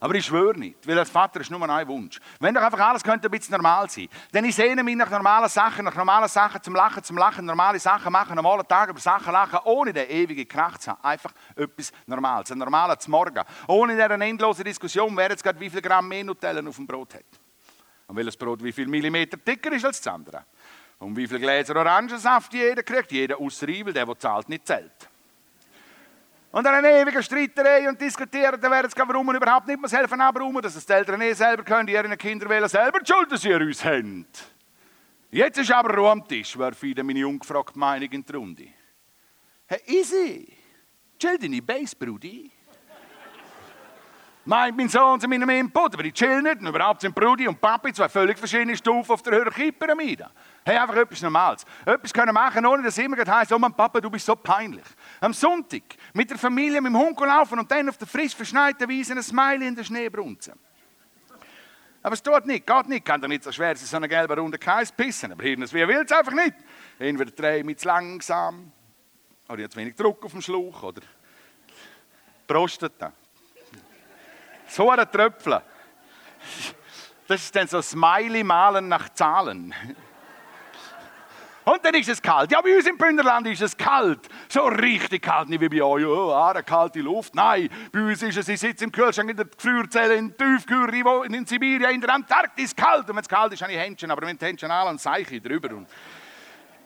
[0.03, 2.19] Aber ich schwöre nicht, weil als Vater ist nur ein Wunsch.
[2.41, 4.09] Wenn doch einfach alles könnte ein bisschen normal sein.
[4.33, 7.79] Denn ich sehne mich nach normalen Sachen, nach normalen Sachen zum Lachen, zum Lachen, normale
[7.79, 11.01] Sachen machen, normale Tage über Sachen lachen, ohne den ewigen Krach zu haben.
[11.03, 13.45] Einfach etwas Normales, ein normaler Morgen.
[13.65, 17.13] Ohne eine endlose Diskussion, wer jetzt gerade wie viel Gramm mehr Nutella auf dem Brot
[17.13, 17.23] hat.
[18.07, 20.43] Und welches Brot wie viel Millimeter dicker ist als das andere.
[20.99, 23.13] Und wie viele Gläser Orangensaft jeder kriegt.
[23.13, 25.12] Jeder außer weil der, der zahlt, nicht zählt.
[26.53, 30.21] Und dann eine ewige Streiterei und diskutieren, dann wäre es warum überhaupt nicht muss helfen
[30.21, 33.31] abräumen, dass es die Eltern eh selber können, die ihren Kinder wählen, selber die Schuld,
[33.31, 34.27] dass sie uns haben.
[35.31, 38.67] Jetzt ist aber Ruhe am Tisch, warf wieder meine ungefragte Meinung in die Runde.
[39.65, 40.55] Hey, easy.
[41.17, 42.51] Chill deine Base, Brudi.
[44.45, 46.59] Meint mein Sohn zu meinem Input, aber ich chill nicht.
[46.59, 50.29] Und überhaupt sind Brudi und Papi zwei völlig verschiedene Stufen auf der Hierarchiepyramide.
[50.63, 51.65] Hey, einfach etwas Normales.
[51.85, 54.83] Etwas können machen, ohne dass immer heisst, oh mein Papa, du bist so peinlich.
[55.24, 58.89] Am Sonntag mit der Familie mit dem Hund laufen und dann auf der frisch verschneiten
[58.89, 60.59] Wiese ein Smiley in der Schnee brunzen.
[62.01, 63.05] Aber es tut nicht, geht nicht.
[63.05, 65.32] Kann doch nicht so schwer sein, so eine gelbe runde Kreis pissen.
[65.32, 66.55] Aber Hirn wie will es einfach nicht.
[66.99, 68.74] Entweder drehen wir zu langsam,
[69.47, 71.01] oder jetzt wenig Druck auf dem Schlauch, oder
[72.45, 73.13] Prostata.
[74.67, 75.61] So ein Tröpfchen.
[77.30, 79.74] Das ist dann so Smiley malen nach Zahlen.
[81.66, 82.51] Und dann ist es kalt.
[82.51, 84.20] Ja, bei uns im Bündnerland ist es kalt.
[84.49, 86.05] So richtig kalt, nicht wie bei euch.
[86.05, 87.34] Oh, eine kalte Luft.
[87.36, 90.93] Nein, bei uns ist es, ich sitze im Kühlschrank in der Gefrierzelle in Tiefkühl,
[91.26, 93.09] in Sibirien, in der Antarktis kalt.
[93.09, 94.11] Und wenn es kalt ist, habe ich Händchen.
[94.11, 95.76] Aber wenn die Händchen alle, dann seiche ich drüber.
[95.76, 95.88] Und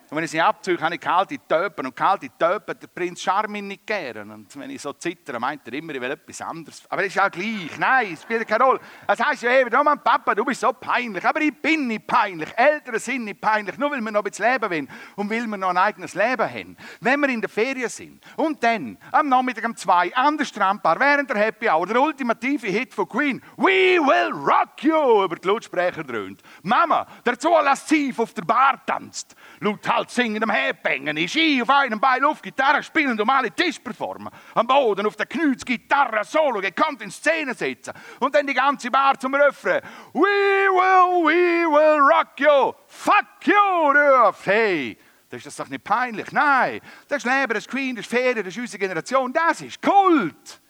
[0.09, 1.85] und wenn ich sie abziehe, habe ich kalte Töpen.
[1.85, 4.31] Und kalte Töpen, der Prinz Charmin nicht gern.
[4.31, 6.83] Und wenn ich so zittere, meint er immer, ich will etwas anderes.
[6.89, 7.77] Aber das ist ja gleich.
[7.77, 8.79] Nein, es spielt keine Rolle.
[9.05, 11.25] Das heisst ja eben, oh Mann, Papa, du bist so peinlich.
[11.25, 12.49] Aber ich bin nicht peinlich.
[12.55, 13.77] Eltern sind nicht peinlich.
[13.77, 16.77] Nur weil wir noch ein leben wollen und weil wir noch ein eigenes Leben haben.
[17.01, 20.99] Wenn wir in der Ferien sind und dann am Nachmittag um zwei an der Strandbar
[20.99, 25.47] während der Happy Hour der ultimative Hit von Queen «We will rock you» über die
[25.47, 26.41] Lautsprecher dröhnt.
[26.63, 29.35] Mama dazu lasziv auf der Bar tanzt.
[29.59, 31.35] Laut halt singen, am Headbangen ist.
[31.35, 34.29] Ich auf einem Bein auf Gitarre spielen und alle Tisch performen.
[34.53, 37.93] Am Boden auf der Knüts Gitarre Solo gekonnt in Szene setzen.
[38.19, 39.81] Und dann die ganze Bar zum Refrain.
[40.13, 42.73] We will, we will rock you.
[42.87, 44.45] Fuck you, ruft.
[44.45, 44.97] Hey.
[45.29, 46.31] Das ist doch nicht peinlich.
[46.31, 49.33] Nein, das ist Leben, das ist Queen, das ist Ferien, das ist unsere Generation.
[49.33, 50.61] Das ist Kult.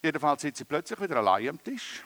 [0.00, 2.04] Jedenfalls sitze ich plötzlich wieder allein am Tisch.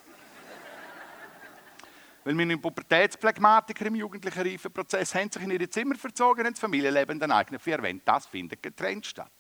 [2.24, 7.18] Weil meine Pubertätsphlegmatiker im jugendlichen Reifenprozess haben sich in ihre Zimmer verzogen und das Familienleben
[7.18, 8.02] den eigenen vier Wänden.
[8.04, 9.30] Das findet getrennt statt.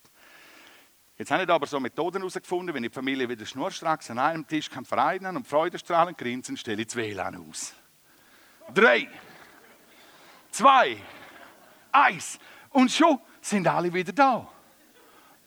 [1.18, 4.46] Jetzt habe ich aber so Methoden herausgefunden, wenn ich die Familie wieder schnurstracks an einem
[4.46, 7.74] Tisch kann vereinen und Freudestrahlen grinsen, stelle ich das WLAN aus.
[8.72, 9.08] Drei,
[10.52, 10.96] zwei,
[11.90, 12.38] eins.
[12.70, 14.48] Und schon sind alle wieder da.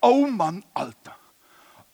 [0.02, 1.16] Oh Mann, Alter.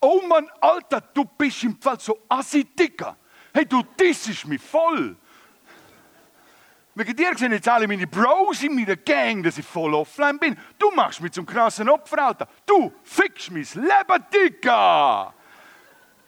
[0.01, 3.17] Oh Mann, Alter, du bist im Fall so assi dicker.
[3.53, 5.17] Hey, du dissest mich voll.
[6.99, 10.59] Wegen dir sehen jetzt alle meine Bros in meiner Gang, dass ich voll offline bin.
[10.77, 12.49] Du machst mich zum krassen Opfer, Alter.
[12.67, 15.33] Du fickst mein Leben, Digga!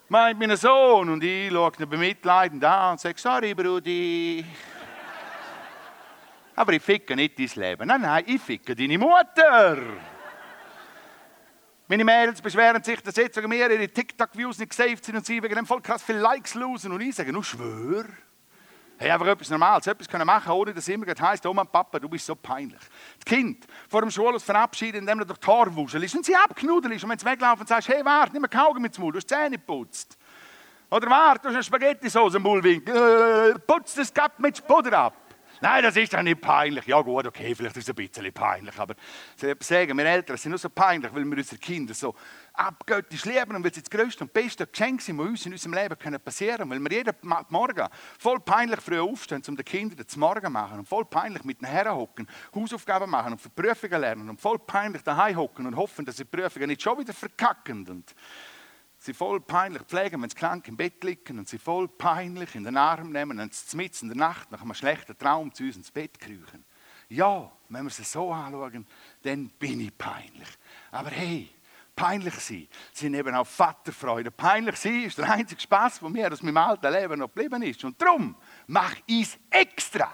[0.08, 4.44] Meint mein Sohn und ich schaue ihn bemitleidend an und sage, sorry, Brudi.
[6.54, 7.88] Aber ich ficke nicht dein Leben.
[7.88, 9.76] Nein, nein, ich ficke deine Mutter.
[11.88, 15.56] Meine Mädels beschweren sich, dass jetzt mir ihre TikTok-Views nicht gesaved sind und sie wegen
[15.56, 16.92] dem voll krass viele Likes losen.
[16.92, 18.04] Und ich sage, nur schwör.
[19.03, 22.07] Hey, einfach etwas Normales, etwas können machen, ohne dass immer heisst, oh Mann, Papa, du
[22.07, 22.78] bist so peinlich.
[23.16, 26.92] Das Kind vor dem Schulhaus verabschiedet, indem er durch die Haare wuschelt und sie abknuddelt
[26.92, 27.05] ist.
[27.05, 29.30] Und wenn sie weglaufen und sagst, hey, warte, nimm mir mit dem Mund, du hast
[29.30, 30.18] die Zähne geputzt.
[30.90, 35.14] Oder warte, du hast eine Spaghetti-Sauce im Mullwinkel, äh, putz das Gap mit Spuder ab.
[35.62, 36.86] Nein, das ist doch nicht peinlich.
[36.86, 38.94] Ja gut, okay, vielleicht ist es ein bisschen peinlich, aber
[39.36, 42.14] ich sagen, wir Eltern sind nur so peinlich, weil wir unsere Kinder so
[42.54, 45.74] abgöttisch lieben und weil sie das größte und beste Geschenk sind, das uns in unserem
[45.74, 46.70] Leben können passieren können.
[46.70, 47.14] Weil wir jeden
[47.50, 47.88] Morgen
[48.18, 51.68] voll peinlich früh aufstehen, um den Kindern zum Morgen machen und voll peinlich mit den
[51.68, 56.06] Herren hocken, Hausaufgaben machen und für Prüfungen lernen und voll peinlich daheim hocken und hoffen,
[56.06, 57.86] dass sie die Prüfungen nicht schon wieder verkacken.
[57.86, 58.14] Und
[59.01, 62.64] sie voll peinlich pflegen, wenn sie krank im Bett liegen und sie voll peinlich in
[62.64, 65.76] den Arm nehmen und sie mitten in der Nacht nach einem schlechten Traum zu uns
[65.76, 66.64] ins Bett kriechen.
[67.09, 68.86] Ja, wenn wir sie so anschauen,
[69.22, 70.48] dann bin ich peinlich.
[70.92, 71.51] Aber hey,
[71.96, 74.30] peinlich sein sind eben auch Vaterfreude.
[74.30, 77.82] Peinlich sein ist der einzige Spaß, der mir aus meinem alten Leben noch geblieben ist.
[77.84, 78.36] Und darum
[78.66, 80.11] mache ich es extra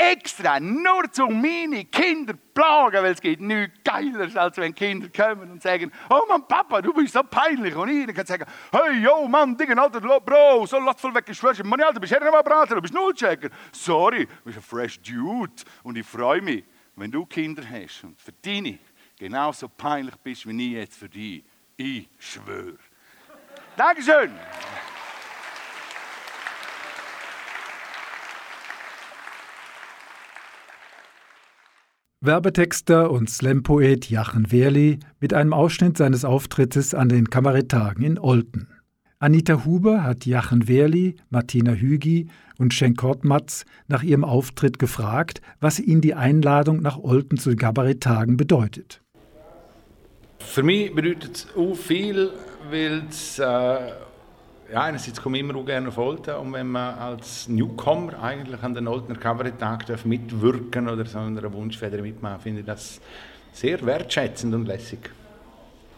[0.00, 5.50] extra nur zu meine Kinder plagen, weil es geht nichts geiler, als wenn Kinder kommen
[5.50, 7.74] und sagen, oh Mann, Papa, du bist so peinlich.
[7.76, 11.36] Und ich kann sagen, hey, yo, Mann, Digga, alter Bro, so lass voll weg, ich
[11.36, 13.50] schwör's, Mann, Alter, bist du mal Brater, du bist Nullchecker.
[13.72, 15.52] Sorry, du bist ein fresh Dude.
[15.82, 16.64] Und ich freue mich,
[16.96, 18.78] wenn du Kinder hast und für deine
[19.18, 21.44] genauso peinlich bist wie ich jetzt für die.
[21.76, 22.78] Ich schwöre.
[23.76, 24.32] Dankeschön.
[32.22, 38.68] Werbetexter und Slampoet Jachen Wehrli mit einem Ausschnitt seines Auftrittes an den Kabaretttagen in Olten.
[39.20, 45.80] Anita Huber hat Jachen Wehrli, Martina Hügi und Schenkort Matz nach ihrem Auftritt gefragt, was
[45.80, 49.00] ihnen die Einladung nach Olten zu den Kabaretttagen bedeutet.
[50.40, 52.32] Für mich bedeutet es auch viel,
[52.70, 53.92] weil es äh
[54.72, 58.62] ja, einerseits komme ich immer auch gerne auf Olten und wenn man als Newcomer eigentlich
[58.62, 63.00] an den Oltener Kabarett-Tag mitwirken oder so einer Wunschfeder mitmachen, finde ich das
[63.52, 65.10] sehr wertschätzend und lässig.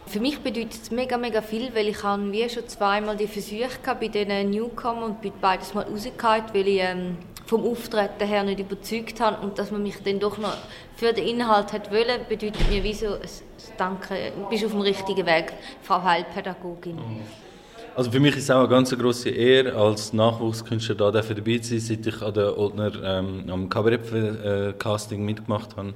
[0.05, 3.95] Für mich bedeutet es mega, mega viel, weil ich habe wie schon zweimal die Versuche
[3.99, 8.59] bei diesen Newcomer und bin beides mal rausgehauen, weil ich ähm, vom Auftreten her nicht
[8.59, 10.57] überzeugt habe und dass man mich dann doch noch
[10.95, 13.21] für den Inhalt hat wollen, bedeutet mir wie so ein
[13.77, 16.95] Danke, du bist auf dem richtigen Weg, Frau Heilpädagogin.
[16.95, 17.21] Mhm.
[17.95, 21.77] Also für mich ist es auch eine ganz grosse Ehre, als Nachwuchskünstler da dabei zu
[21.77, 21.79] sein.
[21.79, 25.93] Seit ich an der Oldner ähm, am Kabarett-Casting mitgemacht habe,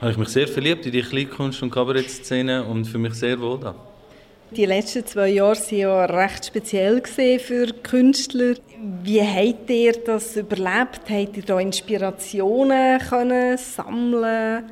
[0.00, 3.58] habe ich mich sehr verliebt in die Kleinkunst- und Kabarettszene und für mich sehr wohl
[3.58, 3.74] da.
[4.50, 8.56] Die letzten zwei Jahre waren ja recht speziell für Künstler.
[9.02, 11.00] Wie habt ihr das überlebt?
[11.08, 14.64] Habt ihr da Inspirationen können sammeln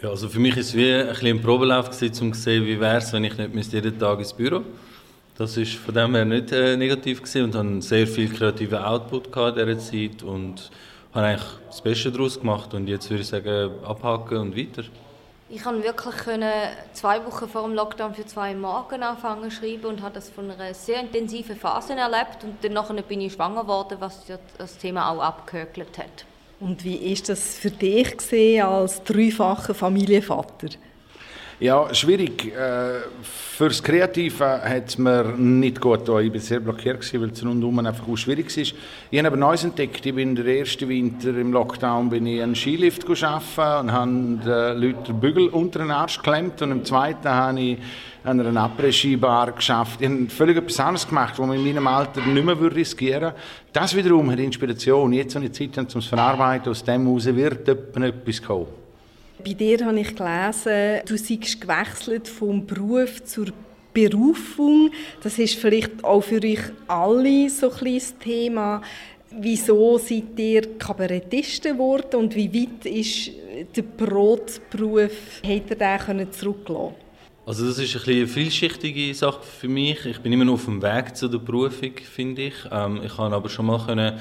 [0.00, 2.96] ja, also für mich war es wie ein, ein Probelauf, um zu sehen, wie wäre
[2.96, 4.91] es, wenn ich nicht jeden Tag ins Büro müsste.
[5.38, 9.34] Das war von dem her nicht äh, negativ gewesen und habe sehr viel kreativen Output
[9.34, 10.70] in dieser Zeit und
[11.14, 14.84] habe eigentlich das Beste daraus gemacht und jetzt würde ich sagen, abhaken und weiter.
[15.48, 16.50] Ich konnte wirklich können
[16.94, 20.50] zwei Wochen vor dem Lockdown für zwei Morgen anfangen zu schreiben und habe das von
[20.50, 24.24] einer sehr intensiven Phase erlebt und dann bin ich schwanger geworden, was
[24.56, 26.24] das Thema auch abgehökelt hat.
[26.58, 30.68] Und wie ist das für dich gesehen als dreifacher Familienvater?
[31.62, 32.52] Ja, schwierig.
[32.56, 36.24] Äh, fürs Kreative hat es mir nicht gut getan.
[36.24, 38.64] Ich war sehr blockiert, weil es rundum einfach auch schwierig war.
[38.64, 40.04] Ich habe aber Neues entdeckt.
[40.04, 44.82] Ich bin der erste Winter im Lockdown bin ich einen Skilift arbeiten und habe den
[44.82, 46.60] Leuten den Bügel unter den Arsch geklemmt.
[46.62, 47.78] Und im zweiten habe ich
[48.24, 50.00] an einer Après-Ski-Bar geschafft.
[50.00, 53.36] Ich habe völlig etwas anderes gemacht, was man in meinem Alter nicht mehr riskieren würde.
[53.72, 55.12] Das wiederum hat Inspiration.
[55.12, 58.81] Jetzt, wenn ich Zeit habe, um es zu verarbeiten, aus dem heraus wird etwas kommen.
[59.44, 63.46] Bei dir habe ich gelesen, du seist gewechselt vom Beruf zur
[63.92, 64.90] Berufung.
[65.20, 68.82] Das ist vielleicht auch für euch alle so ein das Thema.
[69.30, 73.30] Wieso seid ihr Kabarettisten geworden und wie weit ist
[73.74, 76.94] der Brotberuf, hat er den zurückgelassen?
[77.44, 80.06] Also das ist eine vielschichtige Sache für mich.
[80.06, 82.54] Ich bin immer noch auf dem Weg zu der Berufung, finde ich.
[82.70, 84.20] Ähm, ich kann aber schon mal können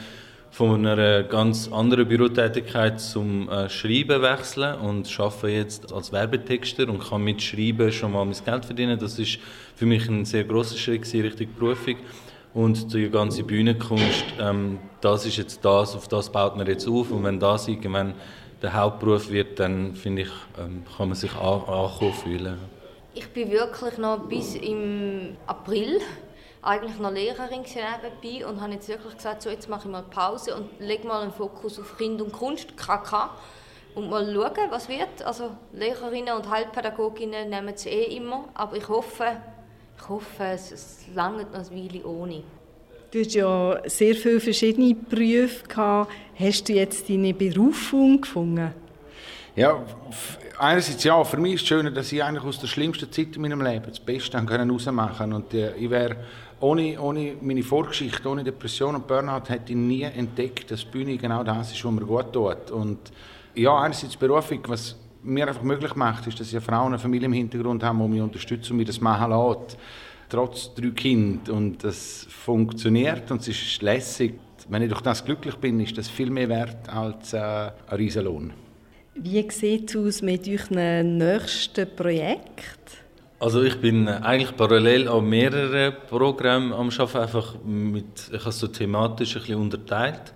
[0.52, 6.99] von einer ganz anderen Bürotätigkeit zum äh, Schreiben wechseln und arbeite jetzt als Werbetexter und
[6.99, 8.99] kann mit Schreiben schon mal mein Geld verdienen.
[8.99, 9.39] Das ist
[9.76, 11.95] für mich ein sehr großer Schritt Richtung Berufung.
[12.54, 17.10] Und die ganze Bühnenkunst, ähm, das ist jetzt das, auf das baut man jetzt auf.
[17.12, 18.14] Und wenn das irgendwann
[18.62, 22.58] der Hauptberuf wird, dann finde ich, ähm, kann man sich angekommen fühlen.
[23.14, 25.99] Ich bin wirklich noch bis im April
[26.62, 30.55] eigentlich noch Lehrerin nebenbei und habe jetzt wirklich gesagt, so jetzt mache ich mal Pause
[30.55, 33.32] und lege mal einen Fokus auf Kind und Kunst, KK,
[33.95, 35.24] und mal schauen, was wird.
[35.24, 39.38] Also Lehrerinnen und Heilpädagoginnen nehmen es eh immer, aber ich hoffe,
[39.97, 42.43] ich hoffe es, es langt noch eine Weile ohne.
[43.12, 46.12] Du hast ja sehr viele verschiedene Berufe gehabt.
[46.39, 48.74] Hast du jetzt deine Berufung gefunden?
[49.53, 49.84] Ja,
[50.57, 51.22] einerseits ja.
[51.26, 53.88] Für mich ist es schön, dass ich eigentlich aus der schlimmsten Zeit in meinem Leben
[53.89, 55.36] das Beste herausmachen konnte.
[55.36, 56.16] Und äh, ich wäre
[56.62, 61.43] ohne, ohne meine Vorgeschichte, ohne Depression und Burnout, hätte ich nie entdeckt, dass Bühne genau
[61.43, 62.72] das ist, was mir gut tut.
[62.72, 62.99] Und
[63.55, 66.99] ja, einerseits Berufung, was mir einfach möglich macht, ist, dass ich eine Frau und eine
[66.99, 69.78] Familie im Hintergrund habe, die mich unterstützen und mir das machen lässt.
[70.30, 71.55] Trotz drei Kindern.
[71.55, 74.36] Und das funktioniert und es ist lässig.
[74.70, 78.53] Wenn ich durch das glücklich bin, ist das viel mehr wert als äh, ein Riesenlohn.
[79.16, 83.01] Wie sieht es aus mit euren nächsten Projekten?
[83.42, 88.68] Also ich bin eigentlich parallel an mehreren Programmen am Arbeiten, einfach mit, ich habe so
[88.68, 90.32] thematisch ein bisschen unterteilt.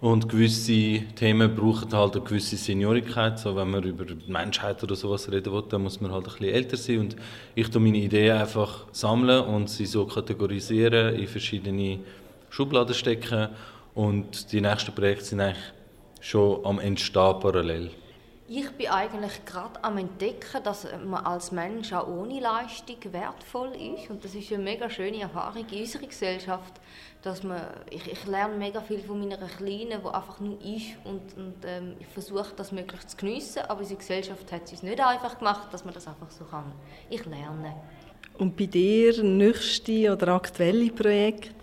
[0.00, 3.38] Und gewisse Themen brauchen halt eine gewisse Seniorigkeit.
[3.38, 6.52] So, wenn man über Menschheit oder sowas reden will, dann muss man halt ein bisschen
[6.52, 6.98] älter sein.
[6.98, 7.16] Und
[7.54, 12.00] ich tue meine Ideen einfach sammeln und sie so kategorisieren, in verschiedene
[12.48, 13.50] Schubladen stecken.
[13.94, 15.62] Und die nächsten Projekte sind eigentlich
[16.20, 17.90] schon am Entstehen parallel.
[18.52, 24.10] Ich bin eigentlich gerade am entdecken, dass man als Mensch auch ohne Leistung wertvoll ist
[24.10, 26.80] und das ist eine mega schöne Erfahrung in unserer Gesellschaft,
[27.22, 31.20] dass man, ich, ich lerne mega viel von meiner Kleinen, die einfach nur ist und,
[31.36, 35.38] und ähm, ich versuche das möglichst zu geniessen, aber unsere Gesellschaft hat es nicht einfach
[35.38, 36.72] gemacht, dass man das einfach so kann.
[37.08, 37.76] Ich lerne.
[38.36, 41.54] Und bei dir nächste oder aktuelle Projekte?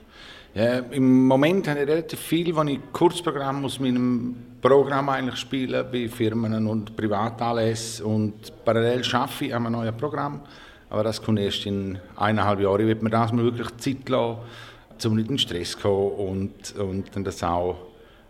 [0.55, 5.83] Ja, Im Moment habe ich relativ viel, wenn ich Kurzprogramm aus meinem Programm eigentlich spiele
[5.83, 10.41] bei Firmen und Privatanlässen und parallel schaffe ich an einem neuen Programm,
[10.89, 12.81] aber das kommt erst in eineinhalb Jahren.
[12.81, 14.39] Ich will mir das mal wirklich Zeit lassen,
[15.05, 17.77] um nicht in Stress zu kommen und, und dann das auch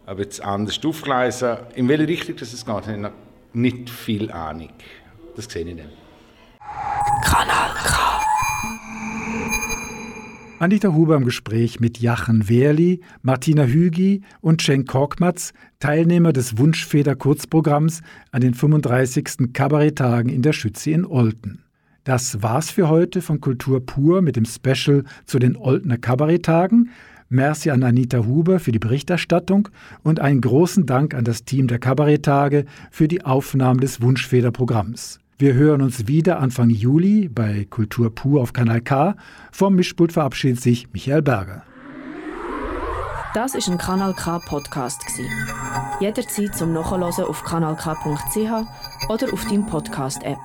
[0.06, 1.58] ein bisschen anders aufgleisen.
[1.76, 3.12] In welche Richtung das es geht, habe ich noch
[3.54, 4.72] nicht viel Ahnung.
[5.36, 5.90] Das sehe ich dann.
[7.24, 8.07] Kanal K.
[10.60, 18.02] Anita Huber im Gespräch mit Jachen Wehrli, Martina Hügi und Cenk Korkmaz, Teilnehmer des Wunschfeder-Kurzprogramms
[18.32, 19.54] an den 35.
[19.54, 21.64] Kabaretttagen in der Schütze in Olten.
[22.06, 26.90] Das war's für heute von Kultur pur mit dem Special zu den Oltener Kabaretttagen.
[27.30, 29.70] Merci an Anita Huber für die Berichterstattung
[30.02, 35.20] und einen großen Dank an das Team der Kabaretttage für die Aufnahmen des Wunschfeder-Programms.
[35.40, 39.16] Wir hören uns wieder Anfang Juli bei Kultur pur auf Kanal K.
[39.52, 41.62] Vom Mischpult verabschiedet sich Michael Berger.
[43.36, 45.00] Das ist ein Kanal K Podcast
[46.00, 48.00] Jederzeit zum Nachhören auf kanalk.ch
[49.10, 50.40] oder auf deinem Podcast App.